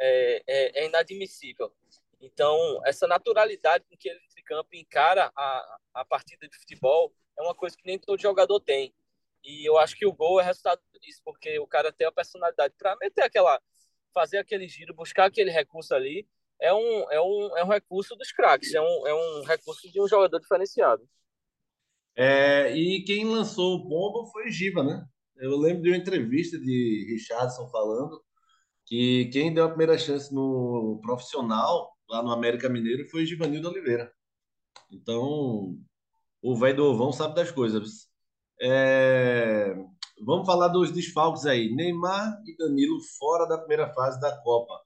é, 0.00 0.42
é, 0.46 0.82
é 0.82 0.86
inadmissível. 0.86 1.72
Então, 2.20 2.80
essa 2.84 3.06
naturalidade 3.06 3.84
com 3.88 3.96
que 3.96 4.08
ele 4.08 4.20
entre 4.24 4.42
campo 4.42 4.70
encara 4.74 5.30
a, 5.36 5.78
a 5.94 6.04
partida 6.04 6.48
de 6.48 6.58
futebol 6.58 7.12
é 7.38 7.42
uma 7.42 7.54
coisa 7.54 7.76
que 7.76 7.86
nem 7.86 7.98
todo 7.98 8.20
jogador 8.20 8.60
tem. 8.60 8.94
E 9.44 9.68
eu 9.68 9.78
acho 9.78 9.96
que 9.96 10.06
o 10.06 10.12
gol 10.12 10.40
é 10.40 10.44
resultado 10.44 10.80
disso, 11.00 11.20
porque 11.24 11.58
o 11.58 11.66
cara 11.66 11.92
tem 11.92 12.06
a 12.06 12.12
personalidade 12.12 12.74
para 12.76 12.96
meter 12.96 13.22
aquela, 13.22 13.60
fazer 14.12 14.38
aquele 14.38 14.66
giro, 14.66 14.94
buscar 14.94 15.26
aquele 15.26 15.50
recurso 15.50 15.94
ali. 15.94 16.26
É 16.58 16.72
um, 16.72 17.10
é 17.10 17.20
um, 17.20 17.56
é 17.58 17.64
um 17.64 17.68
recurso 17.68 18.16
dos 18.16 18.32
craques, 18.32 18.74
é 18.74 18.80
um, 18.80 19.06
é 19.06 19.14
um 19.14 19.42
recurso 19.42 19.92
de 19.92 20.00
um 20.00 20.08
jogador 20.08 20.40
diferenciado. 20.40 21.06
É, 22.16 22.74
e 22.74 23.04
quem 23.04 23.26
lançou 23.26 23.74
o 23.74 23.84
bombo 23.86 24.26
foi 24.32 24.50
Giva, 24.50 24.82
né? 24.82 25.06
Eu 25.36 25.58
lembro 25.58 25.82
de 25.82 25.90
uma 25.90 25.98
entrevista 25.98 26.58
de 26.58 27.06
Richardson 27.10 27.68
falando 27.68 28.24
que 28.86 29.26
quem 29.32 29.52
deu 29.52 29.64
a 29.64 29.68
primeira 29.68 29.98
chance 29.98 30.32
no 30.32 31.00
profissional, 31.02 31.92
lá 32.08 32.22
no 32.22 32.30
América 32.30 32.68
Mineiro, 32.68 33.08
foi 33.10 33.26
Givanildo 33.26 33.68
Oliveira. 33.68 34.12
Então, 34.90 35.76
o 36.40 36.56
velho 36.56 36.76
do 36.76 36.84
ovão 36.86 37.12
sabe 37.12 37.34
das 37.34 37.50
coisas. 37.50 38.08
É... 38.60 39.74
Vamos 40.24 40.46
falar 40.46 40.68
dos 40.68 40.92
desfalques 40.92 41.44
aí. 41.44 41.74
Neymar 41.74 42.40
e 42.46 42.56
Danilo 42.56 42.98
fora 43.18 43.46
da 43.46 43.58
primeira 43.58 43.92
fase 43.92 44.20
da 44.20 44.34
Copa. 44.42 44.80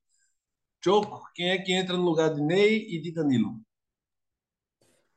Choco, 0.82 1.22
quem 1.34 1.50
é 1.50 1.58
que 1.58 1.72
entra 1.72 1.96
no 1.96 2.02
lugar 2.02 2.34
de 2.34 2.40
Ney 2.40 2.86
e 2.88 3.00
de 3.00 3.12
Danilo? 3.12 3.60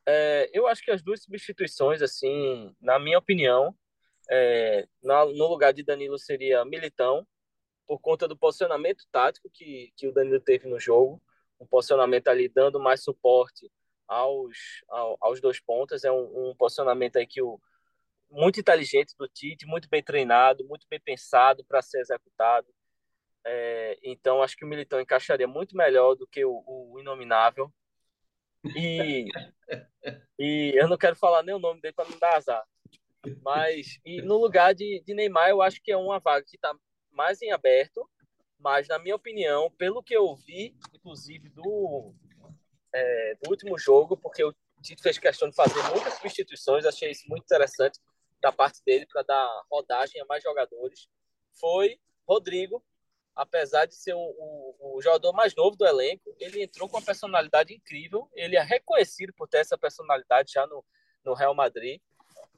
É, 0.06 0.50
eu 0.52 0.66
acho 0.66 0.84
que 0.84 0.90
as 0.90 1.02
duas 1.02 1.22
substituições, 1.22 2.02
assim, 2.02 2.70
na 2.80 2.98
minha 2.98 3.18
opinião, 3.18 3.74
é, 4.30 4.86
na, 5.02 5.24
no 5.24 5.48
lugar 5.48 5.72
de 5.72 5.82
Danilo 5.82 6.18
seria 6.18 6.64
Militão, 6.66 7.26
por 7.86 7.98
conta 8.00 8.26
do 8.26 8.36
posicionamento 8.36 9.04
tático 9.10 9.50
que, 9.50 9.92
que 9.96 10.06
o 10.06 10.12
Danilo 10.12 10.40
teve 10.40 10.68
no 10.68 10.78
jogo, 10.78 11.22
um 11.60 11.66
posicionamento 11.66 12.28
ali 12.28 12.48
dando 12.48 12.80
mais 12.80 13.02
suporte 13.02 13.70
aos, 14.06 14.56
aos 15.20 15.40
dois 15.40 15.60
pontas, 15.60 16.04
é 16.04 16.12
um, 16.12 16.50
um 16.50 16.56
posicionamento 16.56 17.16
aí 17.16 17.26
que 17.26 17.42
o, 17.42 17.60
muito 18.30 18.60
inteligente 18.60 19.14
do 19.18 19.28
Tite, 19.28 19.66
muito 19.66 19.88
bem 19.88 20.02
treinado, 20.02 20.64
muito 20.64 20.86
bem 20.88 21.00
pensado 21.00 21.64
para 21.64 21.82
ser 21.82 22.00
executado. 22.00 22.66
É, 23.46 23.98
então, 24.02 24.42
acho 24.42 24.56
que 24.56 24.64
o 24.64 24.68
Militão 24.68 25.00
encaixaria 25.00 25.46
muito 25.46 25.76
melhor 25.76 26.14
do 26.14 26.26
que 26.26 26.44
o, 26.44 26.62
o 26.66 26.98
Inominável. 26.98 27.72
E, 28.76 29.26
e 30.38 30.72
eu 30.74 30.88
não 30.88 30.96
quero 30.96 31.14
falar 31.14 31.42
nem 31.42 31.54
o 31.54 31.58
nome 31.58 31.80
dele 31.80 31.94
para 31.94 32.08
não 32.08 32.18
dar 32.18 32.36
azar. 32.36 32.64
Mas 33.42 33.98
e 34.04 34.20
no 34.20 34.36
lugar 34.38 34.74
de, 34.74 35.02
de 35.06 35.14
Neymar, 35.14 35.48
eu 35.48 35.62
acho 35.62 35.80
que 35.82 35.92
é 35.92 35.96
uma 35.96 36.18
vaga 36.18 36.44
que 36.44 36.56
está 36.56 36.74
mais 37.14 37.40
em 37.42 37.52
aberto. 37.52 38.08
Mas, 38.58 38.88
na 38.88 38.98
minha 38.98 39.16
opinião, 39.16 39.70
pelo 39.72 40.02
que 40.02 40.16
eu 40.16 40.34
vi, 40.34 40.76
inclusive, 40.94 41.48
do, 41.50 42.14
é, 42.92 43.34
do 43.42 43.50
último 43.50 43.78
jogo, 43.78 44.16
porque 44.16 44.42
o 44.42 44.54
Tite 44.82 45.02
fez 45.02 45.18
questão 45.18 45.48
de 45.48 45.56
fazer 45.56 45.82
muitas 45.90 46.14
substituições, 46.14 46.84
achei 46.84 47.10
isso 47.10 47.28
muito 47.28 47.44
interessante 47.44 47.98
da 48.40 48.52
parte 48.52 48.82
dele 48.84 49.06
para 49.06 49.22
dar 49.22 49.62
rodagem 49.70 50.20
a 50.20 50.26
mais 50.26 50.42
jogadores, 50.42 51.08
foi 51.58 51.98
Rodrigo, 52.28 52.84
apesar 53.34 53.86
de 53.86 53.94
ser 53.94 54.14
o, 54.14 54.18
o, 54.18 54.96
o, 54.96 55.02
jogador 55.02 55.32
mais 55.32 55.54
novo 55.54 55.76
do 55.76 55.86
elenco, 55.86 56.34
ele 56.38 56.62
entrou 56.62 56.88
com 56.88 56.96
uma 56.96 57.04
personalidade 57.04 57.74
incrível. 57.74 58.30
Ele 58.34 58.56
é 58.56 58.62
reconhecido 58.62 59.32
por 59.34 59.48
ter 59.48 59.58
essa 59.58 59.76
personalidade 59.76 60.52
já 60.52 60.66
no, 60.66 60.84
no 61.24 61.34
Real 61.34 61.54
Madrid. 61.54 62.00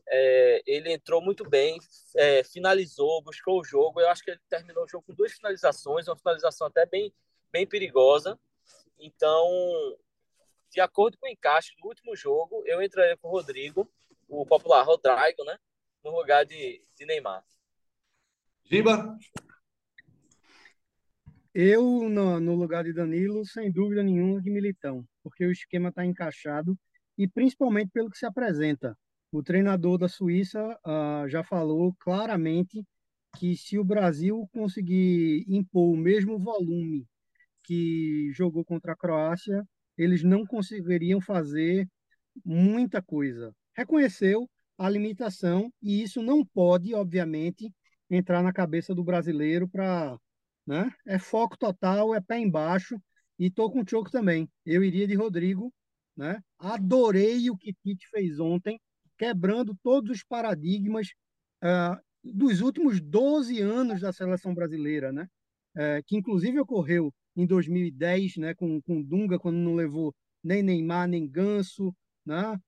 É, 0.08 0.62
ele 0.66 0.92
entrou 0.92 1.20
muito 1.20 1.48
bem, 1.48 1.78
é, 2.16 2.44
finalizou, 2.44 3.22
buscou 3.22 3.60
o 3.60 3.64
jogo. 3.64 4.00
Eu 4.00 4.08
acho 4.08 4.22
que 4.22 4.30
ele 4.30 4.40
terminou 4.48 4.84
o 4.84 4.88
jogo 4.88 5.04
com 5.06 5.14
duas 5.14 5.32
finalizações, 5.32 6.08
uma 6.08 6.16
finalização 6.16 6.66
até 6.66 6.86
bem, 6.86 7.12
bem 7.52 7.66
perigosa. 7.66 8.38
Então, 8.98 9.48
de 10.70 10.80
acordo 10.80 11.18
com 11.18 11.26
o 11.26 11.30
encaixe 11.30 11.74
do 11.76 11.88
último 11.88 12.14
jogo, 12.16 12.62
eu 12.66 12.82
entraria 12.82 13.16
com 13.16 13.28
o 13.28 13.32
Rodrigo, 13.32 13.90
o 14.28 14.44
popular 14.46 14.82
Rodrigo, 14.84 15.44
né? 15.44 15.58
No 16.04 16.10
lugar 16.16 16.44
de, 16.44 16.82
de 16.96 17.06
Neymar. 17.06 17.44
Giba? 18.64 19.16
Eu, 21.54 22.08
no, 22.08 22.38
no, 22.38 22.54
lugar 22.54 22.84
de 22.84 22.92
Danilo, 22.92 23.44
sem 23.46 23.72
dúvida 23.72 24.02
nenhuma, 24.02 24.42
de 24.42 24.50
Militão, 24.50 25.06
porque 25.22 25.46
o 25.46 25.50
esquema 25.50 25.88
está 25.88 26.04
encaixado 26.04 26.78
e 27.16 27.26
principalmente 27.26 27.90
pelo 27.90 28.10
que 28.10 28.18
se 28.18 28.26
apresenta. 28.26 28.94
O 29.32 29.42
treinador 29.42 29.98
da 29.98 30.08
Suíça 30.08 30.62
uh, 30.86 31.28
já 31.28 31.42
falou 31.42 31.94
claramente 32.00 32.84
que 33.38 33.56
se 33.56 33.78
o 33.78 33.84
Brasil 33.84 34.48
conseguir 34.52 35.44
impor 35.48 35.92
o 35.92 35.96
mesmo 35.96 36.38
volume 36.38 37.06
que 37.64 38.30
jogou 38.32 38.64
contra 38.64 38.92
a 38.92 38.96
Croácia, 38.96 39.64
eles 39.98 40.22
não 40.22 40.46
conseguiriam 40.46 41.20
fazer 41.20 41.88
muita 42.44 43.02
coisa. 43.02 43.52
Reconheceu 43.76 44.48
a 44.78 44.88
limitação 44.88 45.72
e 45.82 46.02
isso 46.02 46.22
não 46.22 46.44
pode, 46.44 46.94
obviamente, 46.94 47.72
entrar 48.10 48.42
na 48.42 48.52
cabeça 48.52 48.94
do 48.94 49.04
brasileiro 49.04 49.68
para 49.68 50.16
né? 50.66 50.90
É 51.06 51.18
foco 51.18 51.56
total, 51.56 52.14
é 52.14 52.20
pé 52.20 52.38
embaixo 52.38 53.00
e 53.38 53.50
tô 53.50 53.70
com 53.70 53.82
o 53.82 53.88
Choco 53.88 54.10
também. 54.10 54.50
Eu 54.64 54.82
iria 54.82 55.06
de 55.06 55.14
Rodrigo, 55.14 55.72
né? 56.16 56.42
Adorei 56.58 57.48
o 57.50 57.56
que 57.56 57.72
Tite 57.72 58.08
fez 58.08 58.40
ontem, 58.40 58.80
quebrando 59.16 59.76
todos 59.82 60.10
os 60.10 60.22
paradigmas 60.24 61.08
uh, 61.62 61.96
dos 62.22 62.60
últimos 62.60 63.00
12 63.00 63.60
anos 63.60 64.00
da 64.00 64.12
seleção 64.12 64.54
brasileira, 64.54 65.12
né? 65.12 65.26
Uh, 65.74 66.02
que 66.06 66.16
inclusive 66.16 66.58
ocorreu 66.60 67.12
em 67.36 67.46
2010, 67.46 68.36
né? 68.38 68.54
Com, 68.54 68.80
com 68.82 69.02
Dunga, 69.02 69.38
quando 69.38 69.56
não 69.56 69.74
levou 69.74 70.14
nem 70.42 70.62
Neymar, 70.62 71.08
nem 71.08 71.28
Ganso, 71.28 71.94
né? 72.24 72.58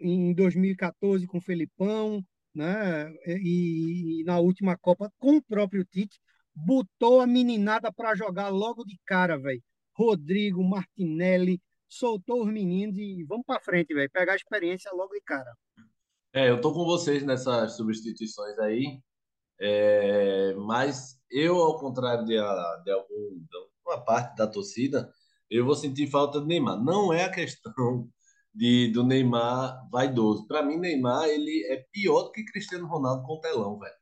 Em 0.00 0.32
2014 0.34 1.26
com 1.26 1.40
Felipão, 1.40 2.24
né? 2.54 3.10
E, 3.26 4.20
e 4.20 4.24
na 4.24 4.38
última 4.38 4.76
Copa 4.76 5.12
com 5.18 5.36
o 5.36 5.42
próprio 5.42 5.84
Tite 5.84 6.18
botou 6.56 7.20
a 7.20 7.26
meninada 7.26 7.92
para 7.92 8.14
jogar 8.14 8.48
logo 8.48 8.84
de 8.84 8.98
cara, 9.04 9.38
velho. 9.38 9.62
Rodrigo, 9.92 10.64
Martinelli, 10.64 11.60
soltou 11.88 12.42
os 12.42 12.52
meninos 12.52 12.96
e 12.98 13.22
vamos 13.24 13.44
para 13.46 13.60
frente, 13.60 13.94
velho. 13.94 14.10
Pegar 14.10 14.32
a 14.32 14.36
experiência 14.36 14.90
logo 14.92 15.12
de 15.12 15.20
cara. 15.20 15.52
É, 16.36 16.50
eu 16.50 16.60
tô 16.60 16.70
com 16.70 16.84
vocês 16.84 17.22
nessas 17.24 17.76
substituições 17.78 18.58
aí, 18.58 19.00
é, 19.58 20.54
mas 20.56 21.18
eu, 21.30 21.56
ao 21.56 21.78
contrário 21.78 22.26
de, 22.26 22.34
de, 22.34 22.90
algum, 22.90 23.38
de 23.38 23.56
uma 23.86 24.04
parte 24.04 24.36
da 24.36 24.46
torcida, 24.46 25.10
eu 25.50 25.64
vou 25.64 25.74
sentir 25.74 26.10
falta 26.10 26.38
de 26.38 26.46
Neymar. 26.46 26.78
Não 26.84 27.10
é 27.10 27.24
a 27.24 27.32
questão 27.32 28.06
de, 28.54 28.88
do 28.92 29.02
Neymar 29.02 29.88
vaidoso. 29.90 30.46
Para 30.46 30.62
mim, 30.62 30.76
Neymar 30.78 31.24
ele 31.26 31.64
é 31.70 31.86
pior 31.90 32.24
do 32.24 32.32
que 32.32 32.44
Cristiano 32.44 32.86
Ronaldo 32.86 33.22
com 33.26 33.40
telão, 33.40 33.78
velho. 33.78 33.94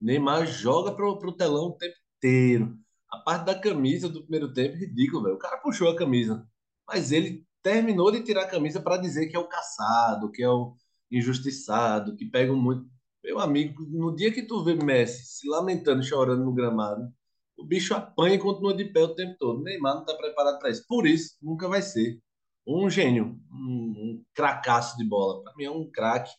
Neymar 0.00 0.46
joga 0.46 0.90
pro, 0.96 1.18
pro 1.18 1.36
telão 1.36 1.66
o 1.66 1.76
tempo 1.76 1.96
inteiro. 2.16 2.78
A 3.10 3.18
parte 3.18 3.44
da 3.44 3.60
camisa 3.60 4.08
do 4.08 4.22
primeiro 4.22 4.54
tempo, 4.54 4.76
ridículo, 4.76 5.24
velho. 5.24 5.36
O 5.36 5.38
cara 5.38 5.58
puxou 5.58 5.90
a 5.90 5.96
camisa. 5.96 6.48
Mas 6.88 7.12
ele 7.12 7.46
terminou 7.62 8.10
de 8.10 8.22
tirar 8.22 8.44
a 8.44 8.50
camisa 8.50 8.80
para 8.80 8.96
dizer 8.96 9.28
que 9.28 9.36
é 9.36 9.38
o 9.38 9.48
caçado, 9.48 10.30
que 10.30 10.42
é 10.42 10.48
o 10.48 10.74
injustiçado, 11.10 12.16
que 12.16 12.24
pega 12.24 12.52
muito. 12.52 12.86
Meu 13.22 13.38
amigo, 13.38 13.84
no 13.88 14.14
dia 14.14 14.32
que 14.32 14.42
tu 14.42 14.62
vê 14.64 14.74
Messi 14.74 15.24
se 15.24 15.48
lamentando, 15.48 16.02
chorando 16.02 16.44
no 16.44 16.52
gramado, 16.52 17.10
o 17.56 17.64
bicho 17.64 17.94
apanha 17.94 18.34
e 18.34 18.38
continua 18.38 18.74
de 18.74 18.84
pé 18.84 19.02
o 19.02 19.14
tempo 19.14 19.36
todo. 19.38 19.62
Neymar 19.62 19.94
não 19.94 20.02
está 20.02 20.14
preparado 20.14 20.58
para 20.58 20.70
isso. 20.70 20.84
Por 20.86 21.06
isso, 21.06 21.36
nunca 21.42 21.68
vai 21.68 21.82
ser 21.82 22.20
um 22.66 22.88
gênio, 22.90 23.38
um, 23.50 23.94
um 23.96 24.24
cracaço 24.34 24.96
de 24.96 25.04
bola. 25.04 25.42
Para 25.42 25.54
mim 25.56 25.64
é 25.64 25.70
um 25.70 25.90
craque. 25.90 26.32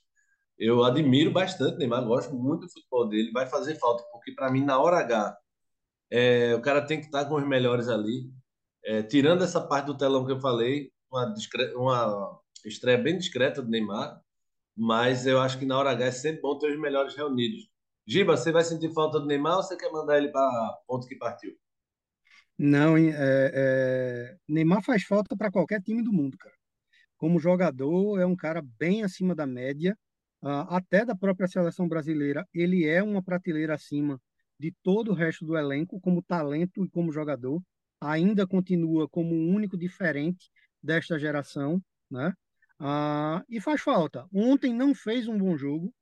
Eu 0.58 0.84
admiro 0.84 1.32
bastante 1.32 1.78
Neymar, 1.78 2.06
gosto 2.06 2.34
muito 2.36 2.62
do 2.62 2.72
futebol 2.72 3.08
dele. 3.08 3.32
Vai 3.32 3.48
fazer 3.48 3.76
falta, 3.76 4.04
porque 4.12 4.32
para 4.34 4.52
mim, 4.52 4.64
na 4.64 4.80
hora 4.80 5.00
H, 5.00 5.38
é, 6.12 6.56
o 6.56 6.62
cara 6.62 6.86
tem 6.86 7.00
que 7.00 7.06
estar 7.08 7.26
com 7.26 7.36
os 7.36 7.48
melhores 7.48 7.88
ali. 7.88 8.32
É, 8.84 9.04
tirando 9.04 9.44
essa 9.44 9.60
parte 9.60 9.88
do 9.88 9.98
telão 9.98 10.26
que 10.26 10.32
eu 10.32 10.40
falei, 10.40 10.92
uma, 11.12 11.34
uma 11.76 12.40
estreia 12.66 12.98
bem 12.98 13.18
discreta 13.18 13.62
do 13.62 13.70
Neymar, 13.70 14.22
mas 14.76 15.26
eu 15.26 15.40
acho 15.40 15.58
que 15.58 15.66
na 15.66 15.78
hora 15.78 15.92
H 15.92 16.06
é 16.06 16.12
sempre 16.12 16.42
bom 16.42 16.58
ter 16.58 16.72
os 16.72 16.80
melhores 16.80 17.16
reunidos. 17.16 17.70
Giba, 18.06 18.36
você 18.36 18.52
vai 18.52 18.64
sentir 18.64 18.94
falta 18.94 19.20
do 19.20 19.26
Neymar 19.26 19.58
ou 19.58 19.64
você 19.64 19.76
quer 19.76 19.92
mandar 19.92 20.18
ele 20.18 20.30
para 20.30 20.78
ponto 20.86 21.08
que 21.08 21.16
partiu? 21.16 21.56
Não, 22.58 22.96
é, 22.98 23.12
é, 23.54 24.38
Neymar 24.48 24.84
faz 24.84 25.04
falta 25.04 25.36
para 25.36 25.52
qualquer 25.52 25.82
time 25.82 26.04
do 26.04 26.14
mundo, 26.14 26.38
cara. 26.38 26.56
Como 27.18 27.40
jogador, 27.40 28.20
é 28.20 28.26
um 28.26 28.36
cara 28.36 28.62
bem 28.62 29.04
acima 29.04 29.34
da 29.34 29.46
média, 29.46 29.98
uh, 30.42 30.68
até 30.70 31.06
da 31.06 31.16
própria 31.16 31.48
seleção 31.48 31.88
brasileira. 31.88 32.48
Ele 32.54 32.86
é 32.86 33.02
uma 33.02 33.24
prateleira 33.24 33.74
acima 33.74 34.22
de 34.60 34.74
todo 34.84 35.12
o 35.12 35.14
resto 35.14 35.46
do 35.46 35.58
elenco, 35.58 36.00
como 36.00 36.22
talento 36.22 36.86
e 36.86 36.90
como 36.90 37.12
jogador. 37.12 37.62
Ainda 38.00 38.46
continua 38.46 39.08
como 39.10 39.34
o 39.34 39.48
único 39.48 39.78
diferente 39.78 40.50
desta 40.82 41.18
geração, 41.18 41.82
né? 42.10 42.34
Uh, 42.80 43.44
e 43.50 43.62
faz 43.62 43.82
falta. 43.82 44.28
Ontem 44.34 44.74
não 44.74 44.94
fez 44.94 45.28
um 45.28 45.38
bom 45.38 45.58
jogo, 45.58 45.94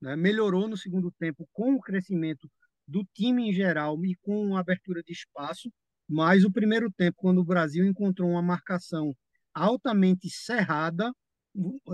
né? 0.00 0.16
melhorou 0.16 0.68
no 0.68 0.76
segundo 0.76 1.10
tempo 1.12 1.48
com 1.52 1.74
o 1.74 1.80
crescimento 1.80 2.50
do 2.86 3.04
time 3.14 3.48
em 3.48 3.52
geral 3.52 4.04
e 4.04 4.16
com 4.22 4.56
a 4.56 4.60
abertura 4.60 5.02
de 5.02 5.12
espaço, 5.12 5.72
mas 6.08 6.44
o 6.44 6.52
primeiro 6.52 6.90
tempo, 6.90 7.16
quando 7.18 7.38
o 7.38 7.44
Brasil 7.44 7.84
encontrou 7.84 8.30
uma 8.30 8.42
marcação 8.42 9.14
altamente 9.52 10.28
cerrada, 10.30 11.12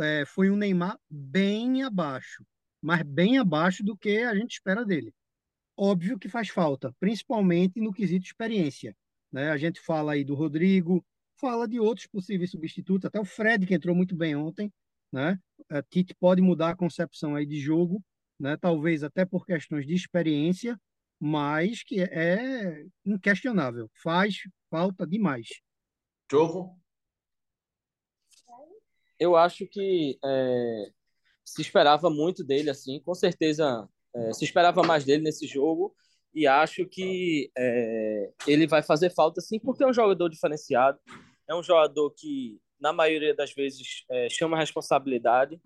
é, 0.00 0.24
foi 0.26 0.50
um 0.50 0.56
Neymar 0.56 0.98
bem 1.08 1.82
abaixo, 1.82 2.44
mas 2.80 3.02
bem 3.02 3.38
abaixo 3.38 3.82
do 3.82 3.96
que 3.96 4.18
a 4.18 4.34
gente 4.34 4.52
espera 4.52 4.84
dele. 4.84 5.14
Óbvio 5.76 6.18
que 6.18 6.28
faz 6.28 6.48
falta, 6.48 6.94
principalmente 7.00 7.80
no 7.80 7.92
quesito 7.92 8.26
experiência. 8.26 8.94
Né? 9.30 9.50
A 9.50 9.56
gente 9.56 9.80
fala 9.80 10.12
aí 10.12 10.24
do 10.24 10.34
Rodrigo, 10.34 11.04
fala 11.42 11.66
de 11.66 11.80
outros 11.80 12.06
possíveis 12.06 12.52
substitutos, 12.52 13.04
até 13.04 13.18
o 13.18 13.24
Fred, 13.24 13.66
que 13.66 13.74
entrou 13.74 13.96
muito 13.96 14.14
bem 14.14 14.36
ontem, 14.36 14.72
né? 15.12 15.36
A 15.68 15.82
Tite 15.82 16.14
pode 16.14 16.40
mudar 16.40 16.70
a 16.70 16.76
concepção 16.76 17.34
aí 17.34 17.44
de 17.44 17.58
jogo, 17.58 18.00
né? 18.38 18.56
Talvez 18.56 19.02
até 19.02 19.24
por 19.24 19.44
questões 19.44 19.84
de 19.84 19.92
experiência, 19.92 20.80
mas 21.18 21.82
que 21.82 22.00
é 22.00 22.84
inquestionável. 23.04 23.90
Faz 24.00 24.36
falta 24.70 25.04
demais. 25.04 25.48
Jogo? 26.30 26.80
Eu 29.18 29.36
acho 29.36 29.66
que 29.66 30.18
é, 30.24 30.86
se 31.44 31.60
esperava 31.60 32.08
muito 32.08 32.44
dele, 32.44 32.70
assim, 32.70 33.00
com 33.00 33.14
certeza 33.14 33.88
é, 34.14 34.32
se 34.32 34.44
esperava 34.44 34.82
mais 34.82 35.04
dele 35.04 35.24
nesse 35.24 35.46
jogo 35.46 35.94
e 36.34 36.46
acho 36.46 36.86
que 36.86 37.50
é, 37.56 38.32
ele 38.46 38.66
vai 38.66 38.82
fazer 38.82 39.10
falta, 39.10 39.40
sim, 39.40 39.58
porque 39.58 39.82
é 39.82 39.86
um 39.86 39.92
jogador 39.92 40.28
diferenciado, 40.28 40.98
é 41.52 41.54
um 41.54 41.62
jogador 41.62 42.10
que 42.10 42.60
na 42.82 42.92
maioria 42.92 43.34
das 43.34 43.54
vezes, 43.54 44.04
é, 44.10 44.28
chama 44.28 44.58
responsabilidade. 44.58 45.60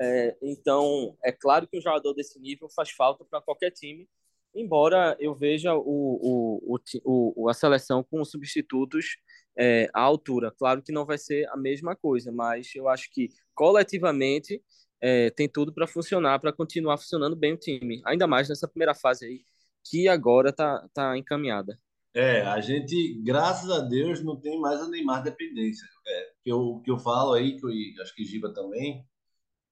É, 0.00 0.36
então, 0.42 1.16
é 1.22 1.30
claro 1.30 1.68
que 1.68 1.76
um 1.76 1.82
jogador 1.82 2.14
desse 2.14 2.40
nível 2.40 2.68
faz 2.70 2.90
falta 2.90 3.24
para 3.26 3.42
qualquer 3.42 3.70
time, 3.70 4.08
embora 4.54 5.16
eu 5.20 5.34
veja 5.34 5.74
o, 5.74 5.82
o, 5.84 6.78
o, 7.04 7.34
o, 7.44 7.48
a 7.48 7.54
seleção 7.54 8.02
com 8.02 8.24
substitutos 8.24 9.18
é, 9.56 9.90
à 9.92 10.00
altura. 10.00 10.50
Claro 10.50 10.82
que 10.82 10.90
não 10.92 11.04
vai 11.04 11.18
ser 11.18 11.46
a 11.50 11.56
mesma 11.56 11.94
coisa, 11.94 12.32
mas 12.32 12.74
eu 12.74 12.88
acho 12.88 13.10
que 13.12 13.28
coletivamente 13.54 14.62
é, 15.02 15.28
tem 15.30 15.48
tudo 15.48 15.74
para 15.74 15.86
funcionar, 15.86 16.38
para 16.38 16.52
continuar 16.52 16.96
funcionando 16.96 17.36
bem 17.36 17.52
o 17.52 17.58
time, 17.58 18.00
ainda 18.06 18.26
mais 18.26 18.48
nessa 18.48 18.66
primeira 18.66 18.94
fase 18.94 19.26
aí, 19.26 19.44
que 19.84 20.08
agora 20.08 20.48
está 20.48 20.88
tá 20.94 21.18
encaminhada. 21.18 21.78
É, 22.14 22.42
a 22.42 22.60
gente, 22.60 23.20
graças 23.22 23.68
a 23.70 23.80
Deus, 23.80 24.22
não 24.22 24.40
tem 24.40 24.60
mais 24.60 24.80
a 24.80 24.88
Neymar 24.88 25.22
dependência. 25.22 25.86
É, 26.06 26.32
que 26.44 26.52
eu, 26.52 26.80
que 26.84 26.90
eu 26.90 26.98
falo 26.98 27.32
aí, 27.32 27.56
que 27.58 27.66
eu, 27.66 28.02
acho 28.02 28.14
que 28.14 28.24
Giba 28.24 28.52
também, 28.54 29.04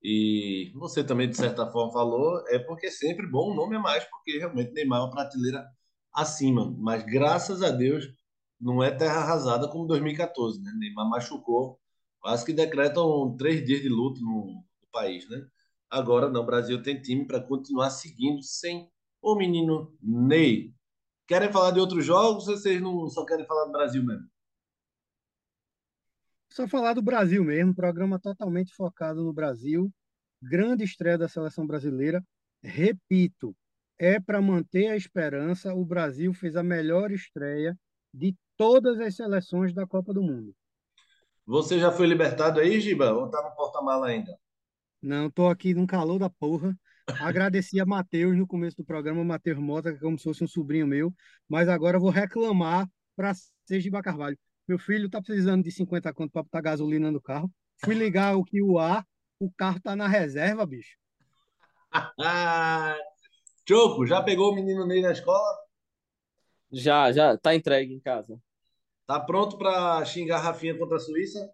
e 0.03 0.73
você 0.75 1.05
também, 1.05 1.31
de 1.31 1.37
certa 1.37 1.71
forma, 1.71 1.93
falou, 1.93 2.43
é 2.49 2.59
porque 2.59 2.87
é 2.87 2.91
sempre 2.91 3.27
bom 3.27 3.53
o 3.53 3.55
nome 3.55 3.77
é 3.77 3.79
mais, 3.79 4.05
porque 4.07 4.39
realmente 4.39 4.73
Neymar 4.73 5.01
é 5.01 5.03
uma 5.05 5.11
prateleira 5.11 5.65
acima. 6.13 6.75
Mas 6.79 7.05
graças 7.05 7.63
a 7.63 7.71
Deus, 7.71 8.13
não 8.61 8.83
é 8.83 8.91
terra 8.91 9.21
arrasada 9.21 9.69
como 9.69 9.87
2014, 9.87 10.61
né? 10.63 10.73
Neymar 10.79 11.09
machucou, 11.09 11.79
quase 12.21 12.45
que 12.45 12.53
decretam 12.53 13.37
três 13.37 13.65
dias 13.65 13.81
de 13.81 13.89
luto 13.89 14.21
no, 14.21 14.47
no 14.47 14.89
país, 14.93 15.29
né? 15.29 15.47
Agora 15.91 16.29
não, 16.29 16.43
o 16.43 16.47
Brasil 16.47 16.83
tem 16.83 17.01
time 17.01 17.27
para 17.27 17.41
continuar 17.41 17.91
seguindo 17.91 18.43
sem 18.43 18.91
o 19.21 19.37
menino 19.37 19.95
Ney. 20.03 20.73
Querem 21.27 21.53
falar 21.53 21.71
de 21.71 21.81
outros 21.81 22.05
jogos 22.05 22.49
ou 22.49 22.57
vocês 22.57 22.81
não 22.81 23.09
só 23.09 23.25
querem 23.25 23.47
falar 23.47 23.65
do 23.67 23.73
Brasil 23.73 24.05
mesmo? 24.05 24.29
Só 26.51 26.69
falar 26.69 26.93
do 26.93 27.03
Brasil 27.03 27.43
mesmo, 27.43 27.75
programa 27.75 28.19
totalmente 28.19 28.75
focado 28.75 29.23
no 29.25 29.33
Brasil. 29.33 29.91
Grande 30.43 30.85
estreia 30.85 31.17
da 31.17 31.29
seleção 31.29 31.67
brasileira. 31.67 32.23
Repito, 32.63 33.57
é 33.99 34.21
para 34.21 34.43
manter 34.43 34.89
a 34.89 34.97
esperança. 34.97 35.73
O 35.73 35.85
Brasil 35.85 36.35
fez 36.35 36.57
a 36.57 36.63
melhor 36.63 37.11
estreia 37.11 37.79
de 38.13 38.37
todas 38.57 39.01
as 39.01 39.17
seleções 39.17 39.73
da 39.73 39.87
Copa 39.87 40.13
do 40.13 40.23
Mundo. 40.23 40.55
Você 41.47 41.79
já 41.79 41.91
foi 41.91 42.07
libertado 42.07 42.61
aí, 42.61 42.81
Giba? 42.81 43.13
Ou 43.13 43.29
tá 43.29 43.43
no 43.43 43.55
porta-mala 43.57 44.09
ainda? 44.09 44.39
Não, 45.01 45.31
tô 45.31 45.49
aqui 45.49 45.75
num 45.75 45.87
calor 45.87 46.19
da 46.19 46.29
porra. 46.29 46.79
Agradeci 47.21 47.81
a 47.81 47.87
Matheus 47.87 48.37
no 48.37 48.47
começo 48.47 48.77
do 48.77 48.85
programa, 48.85 49.25
Matheus 49.25 49.59
Mota, 49.59 49.91
que 49.91 49.99
é 49.99 50.01
como 50.01 50.19
se 50.19 50.25
fosse 50.25 50.45
um 50.45 50.49
sobrinho 50.49 50.87
meu, 50.87 51.13
mas 51.49 51.69
agora 51.69 51.99
vou 51.99 52.11
reclamar 52.11 52.89
para 53.17 53.33
Sergiba 53.65 54.03
Carvalho. 54.03 54.39
Meu 54.67 54.79
filho 54.79 55.11
tá 55.11 55.21
precisando 55.21 55.63
de 55.65 55.71
50 55.71 56.13
conto 56.15 56.31
para 56.31 56.43
botar 56.43 56.61
gasolina 56.61 57.11
no 57.11 57.21
carro. 57.21 57.51
Fui 57.85 57.95
ligar 57.95 58.37
o 58.37 58.45
que 58.45 58.63
o 58.63 58.79
ar, 58.79 59.05
o 59.39 59.51
carro 59.51 59.81
tá 59.81 59.97
na 59.97 60.07
reserva, 60.07 60.65
bicho. 60.65 60.97
Choco, 63.69 64.07
já 64.07 64.23
pegou 64.23 64.53
o 64.53 64.55
menino 64.55 64.87
Ney 64.87 65.03
na 65.03 65.13
escola? 65.13 65.59
Já, 66.71 67.13
já, 67.13 67.37
tá 67.37 67.55
entregue 67.55 67.93
em 67.93 68.01
casa. 68.01 68.41
Tá 69.07 69.21
pronto 69.21 69.59
para 69.59 70.05
xingar 70.05 70.37
a 70.37 70.41
Rafinha 70.41 70.79
contra 70.79 70.97
a 70.97 71.01
Suíça? 71.01 71.53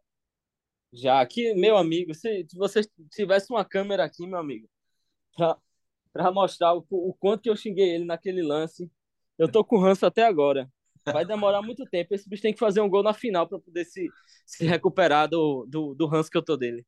Já, 0.92 1.20
aqui, 1.20 1.54
meu 1.54 1.76
amigo, 1.76 2.14
se, 2.14 2.46
se 2.48 2.56
você 2.56 2.82
tivesse 3.10 3.52
uma 3.52 3.64
câmera 3.64 4.04
aqui, 4.04 4.26
meu 4.26 4.38
amigo, 4.38 4.68
para 6.12 6.32
mostrar 6.32 6.74
o, 6.74 6.84
o 6.90 7.14
quanto 7.14 7.42
que 7.42 7.50
eu 7.50 7.56
xinguei 7.56 7.94
ele 7.94 8.04
naquele 8.04 8.42
lance. 8.42 8.90
Eu 9.38 9.50
tô 9.50 9.64
com 9.64 9.78
ranço 9.78 10.04
até 10.04 10.24
agora. 10.24 10.68
Vai 11.04 11.24
demorar 11.24 11.62
muito 11.62 11.84
tempo. 11.84 12.14
Esse 12.14 12.28
bicho 12.28 12.42
tem 12.42 12.52
que 12.52 12.58
fazer 12.58 12.80
um 12.80 12.88
gol 12.88 13.02
na 13.02 13.14
final 13.14 13.48
para 13.48 13.58
poder 13.58 13.84
se, 13.84 14.08
se 14.44 14.66
recuperar 14.66 15.28
do, 15.28 15.64
do, 15.68 15.94
do 15.94 16.06
ranço 16.06 16.30
que 16.30 16.36
eu 16.36 16.44
tô 16.44 16.56
dele. 16.56 16.84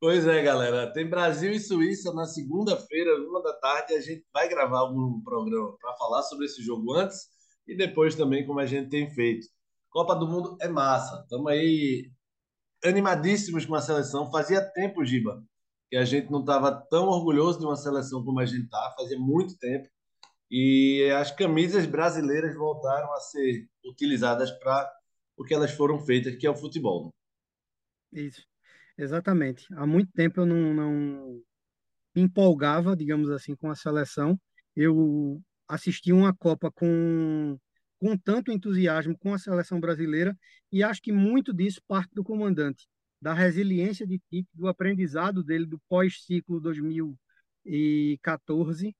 Pois 0.00 0.26
é, 0.26 0.42
galera. 0.42 0.92
Tem 0.92 1.08
Brasil 1.08 1.52
e 1.52 1.60
Suíça 1.60 2.12
na 2.12 2.26
segunda-feira, 2.26 3.14
uma 3.28 3.42
da 3.42 3.52
tarde. 3.54 3.94
A 3.94 4.00
gente 4.00 4.24
vai 4.32 4.48
gravar 4.48 4.84
um 4.84 5.20
programa 5.22 5.76
para 5.78 5.94
falar 5.96 6.22
sobre 6.22 6.46
esse 6.46 6.62
jogo 6.62 6.94
antes 6.94 7.28
e 7.66 7.76
depois 7.76 8.14
também, 8.14 8.46
como 8.46 8.60
a 8.60 8.66
gente 8.66 8.88
tem 8.88 9.10
feito. 9.10 9.46
Copa 9.90 10.14
do 10.14 10.26
Mundo 10.26 10.56
é 10.60 10.68
massa. 10.68 11.22
Estamos 11.22 11.50
aí 11.50 12.10
animadíssimos 12.84 13.64
com 13.64 13.74
a 13.74 13.80
seleção. 13.80 14.30
Fazia 14.30 14.60
tempo, 14.60 15.04
Giba, 15.04 15.42
a 15.96 16.04
gente 16.04 16.30
não 16.30 16.40
estava 16.40 16.72
tão 16.72 17.06
orgulhoso 17.06 17.58
de 17.58 17.64
uma 17.64 17.76
seleção 17.76 18.24
como 18.24 18.40
a 18.40 18.46
gente 18.46 18.64
está, 18.64 18.94
fazia 18.96 19.18
muito 19.18 19.56
tempo. 19.58 19.88
E 20.50 21.10
as 21.18 21.30
camisas 21.30 21.86
brasileiras 21.86 22.54
voltaram 22.54 23.12
a 23.12 23.20
ser 23.20 23.68
utilizadas 23.84 24.50
para 24.50 24.90
o 25.36 25.44
que 25.44 25.54
elas 25.54 25.72
foram 25.72 25.98
feitas, 25.98 26.36
que 26.36 26.46
é 26.46 26.50
o 26.50 26.56
futebol. 26.56 27.12
Isso, 28.12 28.42
exatamente. 28.96 29.66
Há 29.74 29.86
muito 29.86 30.10
tempo 30.12 30.40
eu 30.40 30.46
não, 30.46 30.74
não 30.74 31.42
empolgava, 32.14 32.96
digamos 32.96 33.30
assim, 33.30 33.54
com 33.56 33.70
a 33.70 33.74
seleção. 33.74 34.38
Eu 34.74 35.40
assisti 35.68 36.12
uma 36.12 36.34
Copa 36.34 36.70
com, 36.70 37.58
com 37.98 38.16
tanto 38.16 38.52
entusiasmo 38.52 39.18
com 39.18 39.34
a 39.34 39.38
seleção 39.38 39.80
brasileira 39.80 40.36
e 40.70 40.82
acho 40.82 41.02
que 41.02 41.12
muito 41.12 41.52
disso 41.52 41.80
parte 41.88 42.14
do 42.14 42.22
comandante 42.22 42.86
da 43.26 43.34
resiliência 43.34 44.06
de 44.06 44.20
Tite, 44.20 44.48
do 44.54 44.68
aprendizado 44.68 45.42
dele 45.42 45.66
do 45.66 45.80
pós-ciclo 45.88 46.60
2014. 46.60 48.94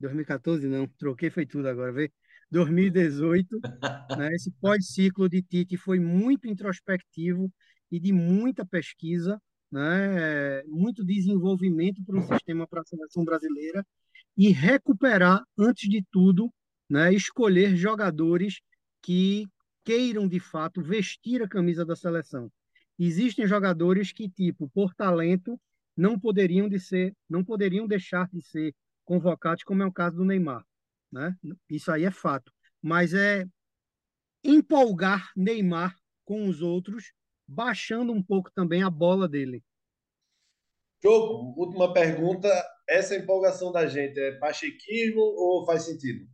2014 0.00 0.66
não, 0.66 0.88
troquei 0.96 1.28
foi 1.28 1.44
tudo 1.44 1.68
agora, 1.68 1.92
vê? 1.92 2.10
2018, 2.50 3.60
né? 4.18 4.34
Esse 4.34 4.50
pós-ciclo 4.52 5.28
de 5.28 5.42
Tite 5.42 5.76
foi 5.76 6.00
muito 6.00 6.48
introspectivo 6.48 7.52
e 7.90 8.00
de 8.00 8.10
muita 8.10 8.64
pesquisa, 8.64 9.38
né, 9.70 10.62
muito 10.62 11.04
desenvolvimento 11.04 12.02
para 12.06 12.18
o 12.18 12.26
sistema 12.26 12.66
para 12.66 12.80
a 12.80 12.86
seleção 12.86 13.22
brasileira 13.22 13.86
e 14.34 14.48
recuperar, 14.48 15.44
antes 15.58 15.90
de 15.90 16.02
tudo, 16.10 16.50
né, 16.88 17.12
escolher 17.12 17.76
jogadores 17.76 18.62
que 19.02 19.46
queiram 19.84 20.26
de 20.26 20.40
fato 20.40 20.80
vestir 20.80 21.42
a 21.42 21.48
camisa 21.48 21.84
da 21.84 21.94
seleção. 21.94 22.50
Existem 22.98 23.46
jogadores 23.46 24.12
que, 24.12 24.28
tipo, 24.28 24.68
por 24.68 24.94
talento, 24.94 25.60
não 25.96 26.18
poderiam 26.18 26.68
de 26.68 26.80
ser, 26.80 27.16
não 27.28 27.44
poderiam 27.44 27.86
deixar 27.86 28.28
de 28.32 28.42
ser 28.42 28.74
convocados, 29.04 29.64
como 29.64 29.82
é 29.82 29.86
o 29.86 29.92
caso 29.92 30.16
do 30.16 30.24
Neymar, 30.24 30.64
né? 31.10 31.36
Isso 31.68 31.90
aí 31.90 32.04
é 32.04 32.10
fato. 32.10 32.52
Mas 32.82 33.14
é 33.14 33.46
empolgar 34.44 35.30
Neymar 35.36 35.96
com 36.24 36.48
os 36.48 36.60
outros, 36.60 37.12
baixando 37.46 38.12
um 38.12 38.22
pouco 38.22 38.50
também 38.52 38.82
a 38.82 38.90
bola 38.90 39.28
dele. 39.28 39.64
Choco, 41.02 41.58
última 41.58 41.92
pergunta. 41.92 42.48
Essa 42.88 43.16
empolgação 43.16 43.70
da 43.70 43.86
gente 43.86 44.18
é 44.18 44.32
pachequismo 44.38 45.20
ou 45.20 45.64
faz 45.64 45.84
sentido? 45.84 46.28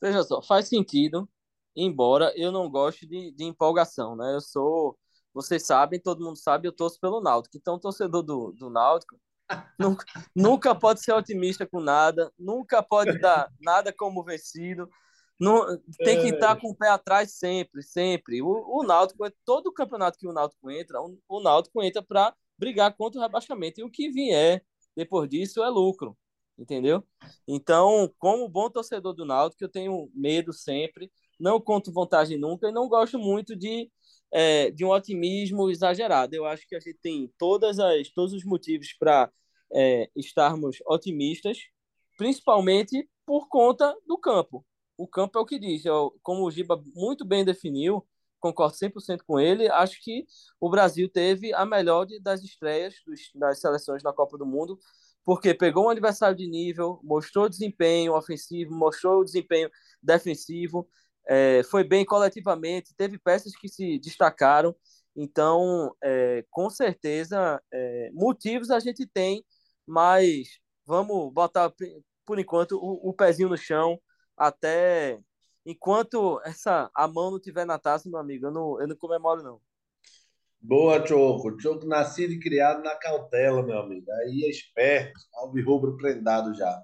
Veja 0.00 0.22
só, 0.22 0.42
faz 0.42 0.68
sentido, 0.68 1.28
embora 1.76 2.32
eu 2.36 2.52
não 2.52 2.70
goste 2.70 3.06
de, 3.06 3.32
de 3.32 3.44
empolgação, 3.44 4.16
né? 4.16 4.34
Eu 4.34 4.40
sou, 4.40 4.98
vocês 5.32 5.66
sabem, 5.66 6.00
todo 6.00 6.24
mundo 6.24 6.36
sabe, 6.36 6.68
eu 6.68 6.72
torço 6.72 6.98
pelo 7.00 7.20
Náutico. 7.20 7.56
Então, 7.56 7.78
torcedor 7.78 8.22
do, 8.22 8.52
do 8.52 8.70
Náutico 8.70 9.16
nunca, 9.78 10.04
nunca 10.34 10.74
pode 10.74 11.02
ser 11.02 11.12
otimista 11.12 11.66
com 11.66 11.80
nada, 11.80 12.32
nunca 12.38 12.82
pode 12.82 13.18
dar 13.18 13.50
nada 13.60 13.92
como 13.92 14.24
vencido. 14.24 14.88
Não, 15.38 15.66
tem 15.98 16.20
que 16.20 16.28
estar 16.28 16.56
é. 16.56 16.60
com 16.60 16.70
o 16.70 16.76
pé 16.76 16.88
atrás 16.88 17.32
sempre, 17.32 17.82
sempre. 17.82 18.40
O, 18.40 18.80
o 18.80 18.82
Náutico, 18.84 19.24
todo 19.44 19.72
campeonato 19.72 20.18
que 20.18 20.28
o 20.28 20.32
Náutico 20.32 20.70
entra, 20.70 21.00
o, 21.00 21.18
o 21.28 21.40
Náutico 21.40 21.82
entra 21.82 22.02
para 22.02 22.34
brigar 22.56 22.96
contra 22.96 23.18
o 23.18 23.22
rebaixamento. 23.22 23.80
E 23.80 23.84
o 23.84 23.90
que 23.90 24.10
vier 24.10 24.64
depois 24.96 25.28
disso 25.28 25.62
é 25.62 25.68
lucro, 25.68 26.16
entendeu? 26.56 27.04
Então, 27.48 28.12
como 28.18 28.48
bom 28.48 28.70
torcedor 28.70 29.12
do 29.12 29.24
Náutico, 29.24 29.64
eu 29.64 29.68
tenho 29.68 30.08
medo 30.14 30.52
sempre, 30.52 31.10
não 31.38 31.60
conto 31.60 31.92
vantagem 31.92 32.38
nunca 32.38 32.68
e 32.68 32.72
não 32.72 32.88
gosto 32.88 33.18
muito 33.18 33.56
de, 33.56 33.90
é, 34.32 34.70
de 34.70 34.84
um 34.84 34.90
otimismo 34.90 35.70
exagerado. 35.70 36.34
Eu 36.34 36.44
acho 36.46 36.66
que 36.66 36.76
a 36.76 36.80
gente 36.80 36.98
tem 37.02 37.32
todas 37.38 37.78
as, 37.78 38.10
todos 38.10 38.32
os 38.32 38.44
motivos 38.44 38.92
para 38.98 39.30
é, 39.72 40.08
estarmos 40.16 40.78
otimistas, 40.86 41.58
principalmente 42.16 43.08
por 43.26 43.48
conta 43.48 43.96
do 44.06 44.18
campo. 44.18 44.64
O 44.96 45.08
campo 45.08 45.38
é 45.38 45.42
o 45.42 45.46
que 45.46 45.58
diz, 45.58 45.84
eu, 45.84 46.14
como 46.22 46.44
o 46.44 46.50
Giba 46.50 46.80
muito 46.94 47.24
bem 47.24 47.44
definiu, 47.44 48.06
concordo 48.38 48.76
100% 48.76 49.22
com 49.26 49.40
ele. 49.40 49.68
Acho 49.70 49.98
que 50.02 50.26
o 50.60 50.68
Brasil 50.70 51.08
teve 51.08 51.52
a 51.54 51.64
melhor 51.64 52.06
das 52.20 52.42
estreias 52.42 52.94
dos, 53.06 53.20
das 53.34 53.60
seleções 53.60 54.02
na 54.02 54.12
Copa 54.12 54.36
do 54.36 54.46
Mundo, 54.46 54.78
porque 55.24 55.54
pegou 55.54 55.86
um 55.86 55.88
adversário 55.88 56.36
de 56.36 56.46
nível, 56.46 57.00
mostrou 57.02 57.48
desempenho 57.48 58.14
ofensivo, 58.14 58.74
mostrou 58.74 59.24
desempenho 59.24 59.70
defensivo, 60.02 60.86
é, 61.26 61.62
foi 61.64 61.84
bem 61.84 62.04
coletivamente, 62.04 62.94
teve 62.96 63.18
peças 63.18 63.54
que 63.56 63.68
se 63.68 63.98
destacaram. 63.98 64.74
Então, 65.16 65.94
é, 66.02 66.44
com 66.50 66.68
certeza, 66.68 67.62
é, 67.72 68.10
motivos 68.12 68.70
a 68.70 68.80
gente 68.80 69.06
tem, 69.06 69.44
mas 69.86 70.58
vamos 70.84 71.32
botar, 71.32 71.72
por 72.26 72.38
enquanto, 72.38 72.72
o, 72.76 73.10
o 73.10 73.12
pezinho 73.12 73.48
no 73.48 73.56
chão 73.56 74.00
até 74.36 75.20
enquanto 75.64 76.40
essa 76.44 76.90
a 76.94 77.08
mão 77.08 77.30
não 77.30 77.40
tiver 77.40 77.64
na 77.64 77.78
taça, 77.78 78.08
meu 78.08 78.18
amigo, 78.18 78.46
eu 78.46 78.50
não, 78.50 78.80
eu 78.80 78.88
não 78.88 78.96
comemoro, 78.96 79.42
não. 79.42 79.60
Boa, 80.60 81.06
Choco. 81.06 81.60
Choco 81.60 81.86
nascido 81.86 82.32
e 82.32 82.40
criado 82.40 82.82
na 82.82 82.96
cautela, 82.96 83.62
meu 83.62 83.78
amigo. 83.78 84.10
Aí 84.10 84.44
é 84.44 84.50
esperto, 84.50 85.20
alvirrubro 85.34 85.96
prendado 85.96 86.54
já. 86.54 86.82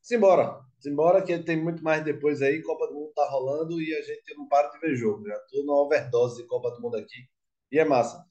Simbora. 0.00 0.67
Simbora, 0.78 1.22
que 1.22 1.38
tem 1.40 1.62
muito 1.62 1.82
mais 1.82 2.04
depois 2.04 2.40
aí. 2.40 2.62
Copa 2.62 2.86
do 2.86 2.94
Mundo 2.94 3.12
tá 3.14 3.28
rolando 3.28 3.80
e 3.80 3.94
a 3.94 4.02
gente 4.02 4.34
não 4.36 4.46
para 4.46 4.68
de 4.68 4.78
ver 4.78 4.94
jogo. 4.94 5.26
Já 5.26 5.38
tô 5.50 5.62
numa 5.64 5.82
overdose 5.82 6.42
de 6.42 6.48
Copa 6.48 6.70
do 6.70 6.80
Mundo 6.80 6.96
aqui. 6.96 7.28
E 7.72 7.78
é 7.78 7.84
massa. 7.84 8.24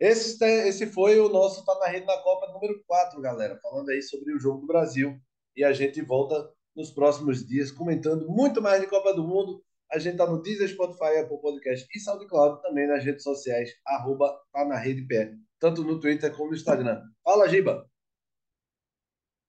Esse, 0.00 0.42
esse 0.44 0.86
foi 0.86 1.18
o 1.18 1.28
nosso 1.28 1.64
Tá 1.64 1.78
na 1.78 1.86
Rede 1.86 2.06
na 2.06 2.18
Copa 2.18 2.52
número 2.52 2.82
4, 2.86 3.20
galera. 3.20 3.58
Falando 3.62 3.90
aí 3.90 4.02
sobre 4.02 4.34
o 4.34 4.38
jogo 4.38 4.60
do 4.60 4.66
Brasil. 4.66 5.18
E 5.54 5.64
a 5.64 5.72
gente 5.72 6.00
volta 6.02 6.50
nos 6.76 6.90
próximos 6.90 7.46
dias, 7.46 7.70
comentando 7.70 8.28
muito 8.28 8.60
mais 8.60 8.80
de 8.80 8.86
Copa 8.86 9.14
do 9.14 9.26
Mundo. 9.26 9.62
A 9.90 9.98
gente 9.98 10.16
tá 10.16 10.26
no 10.26 10.42
Deezer, 10.42 10.68
Spotify, 10.68 11.18
Apple 11.20 11.40
Podcast 11.40 11.86
e 11.94 12.00
SoundCloud, 12.00 12.60
também 12.60 12.86
nas 12.86 13.04
redes 13.04 13.22
sociais, 13.22 13.70
arroba 13.86 14.36
tá 14.52 14.64
na 14.64 14.76
rede 14.76 15.06
pé, 15.06 15.32
tanto 15.60 15.84
no 15.84 16.00
Twitter 16.00 16.34
como 16.36 16.50
no 16.50 16.56
Instagram. 16.56 17.00
Fala, 17.22 17.48
Giba! 17.48 17.88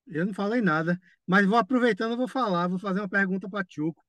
Eu 0.06 0.24
não 0.24 0.32
falei 0.32 0.62
nada, 0.62 0.98
mas 1.28 1.46
vou 1.46 1.58
aproveitando, 1.58 2.16
vou 2.16 2.26
falar, 2.26 2.68
vou 2.68 2.78
fazer 2.78 3.00
uma 3.00 3.08
pergunta 3.08 3.50
para 3.50 3.66
Choco. 3.68 4.02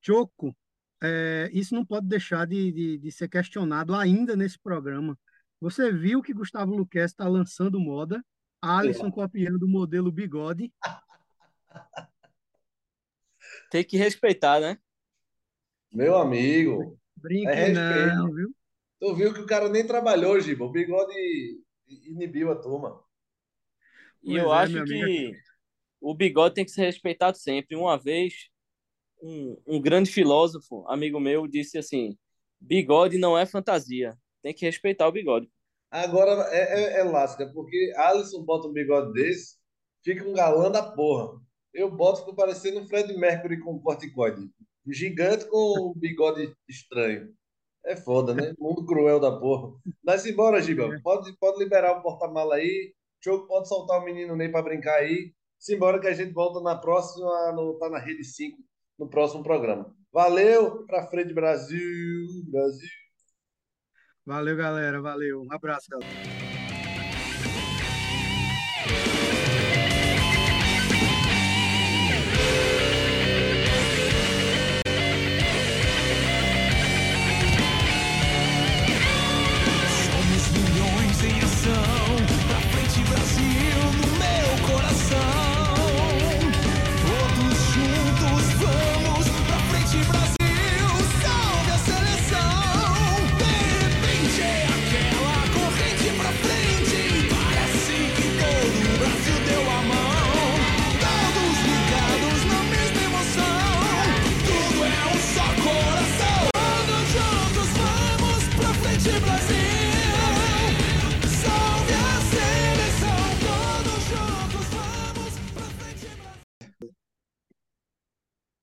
Choco, 0.00 0.56
é, 1.02 1.50
isso 1.52 1.74
não 1.74 1.84
pode 1.84 2.06
deixar 2.06 2.46
de, 2.46 2.72
de, 2.72 2.98
de, 2.98 3.12
ser 3.12 3.28
questionado 3.28 3.94
ainda 3.94 4.34
nesse 4.34 4.58
programa. 4.58 5.18
Você 5.60 5.92
viu 5.92 6.22
que 6.22 6.32
Gustavo 6.32 6.74
Luquez 6.74 7.10
está 7.10 7.28
lançando 7.28 7.78
moda, 7.78 8.24
Alisson 8.62 9.10
copiando 9.10 9.64
o 9.64 9.68
modelo 9.68 10.10
bigode. 10.10 10.72
Tem 13.70 13.84
que 13.84 13.98
respeitar, 13.98 14.58
né? 14.58 14.78
Meu 15.92 16.16
amigo. 16.16 16.98
Brinca 17.14 17.50
é 17.50 17.74
não, 18.14 18.32
viu? 18.32 18.50
Tu 18.98 19.14
viu 19.14 19.34
que 19.34 19.40
o 19.40 19.46
cara 19.46 19.68
nem 19.68 19.86
trabalhou, 19.86 20.40
Giba. 20.40 20.64
O 20.64 20.72
bigode 20.72 21.12
inibiu 21.86 22.50
a 22.50 22.56
turma. 22.56 22.98
E 24.22 24.36
eu 24.36 24.50
é, 24.54 24.56
acho 24.56 24.84
que 24.84 25.36
o 26.02 26.14
bigode 26.14 26.54
tem 26.54 26.64
que 26.64 26.70
ser 26.70 26.82
respeitado 26.82 27.38
sempre. 27.38 27.76
Uma 27.76 27.96
vez, 27.96 28.48
um, 29.22 29.56
um 29.66 29.80
grande 29.80 30.10
filósofo, 30.10 30.84
amigo 30.88 31.18
meu, 31.20 31.46
disse 31.46 31.78
assim: 31.78 32.18
bigode 32.60 33.18
não 33.18 33.38
é 33.38 33.46
fantasia. 33.46 34.14
Tem 34.42 34.52
que 34.52 34.66
respeitar 34.66 35.08
o 35.08 35.12
bigode. 35.12 35.48
Agora 35.90 36.48
é, 36.50 36.98
é, 36.98 37.00
é 37.00 37.04
lasca, 37.04 37.50
porque 37.52 37.92
Alisson 37.96 38.42
bota 38.44 38.66
um 38.66 38.72
bigode 38.72 39.12
desse, 39.12 39.56
fica 40.02 40.28
um 40.28 40.32
galã 40.32 40.70
da 40.70 40.82
porra 40.82 41.40
eu 41.72 41.90
boto 41.90 42.20
ficou 42.20 42.34
parecendo 42.34 42.80
um 42.80 42.86
Fred 42.86 43.16
Mercury 43.16 43.58
com 43.60 43.80
corticoide. 43.80 44.50
Gigante 44.86 45.46
com 45.46 45.90
um 45.90 45.98
bigode 45.98 46.54
estranho. 46.68 47.32
É 47.84 47.96
foda, 47.96 48.34
né? 48.34 48.52
Mundo 48.58 48.84
cruel 48.84 49.18
da 49.18 49.38
porra. 49.38 49.72
Mas 50.04 50.26
embora, 50.26 50.60
Giba. 50.60 50.94
É. 50.94 51.00
Pode, 51.00 51.32
pode 51.38 51.58
liberar 51.58 51.98
o 51.98 52.02
porta-mala 52.02 52.56
aí. 52.56 52.94
Choco 53.24 53.46
pode 53.46 53.68
soltar 53.68 54.00
o 54.00 54.04
menino 54.04 54.36
Ney 54.36 54.50
para 54.50 54.62
brincar 54.62 54.98
aí. 54.98 55.32
Simbora 55.62 56.00
que 56.00 56.08
a 56.08 56.12
gente 56.12 56.32
volta 56.32 56.60
na 56.60 56.76
próxima, 56.76 57.52
no, 57.52 57.78
tá 57.78 57.88
na 57.88 58.00
Rede 58.00 58.24
5, 58.24 58.58
no 58.98 59.08
próximo 59.08 59.44
programa. 59.44 59.94
Valeu, 60.12 60.84
pra 60.86 61.06
frente, 61.06 61.32
Brasil, 61.32 62.26
Brasil. 62.50 62.90
Valeu, 64.26 64.56
galera, 64.56 65.00
valeu. 65.00 65.40
Um 65.40 65.52
abraço, 65.52 65.88
galera. 65.88 66.41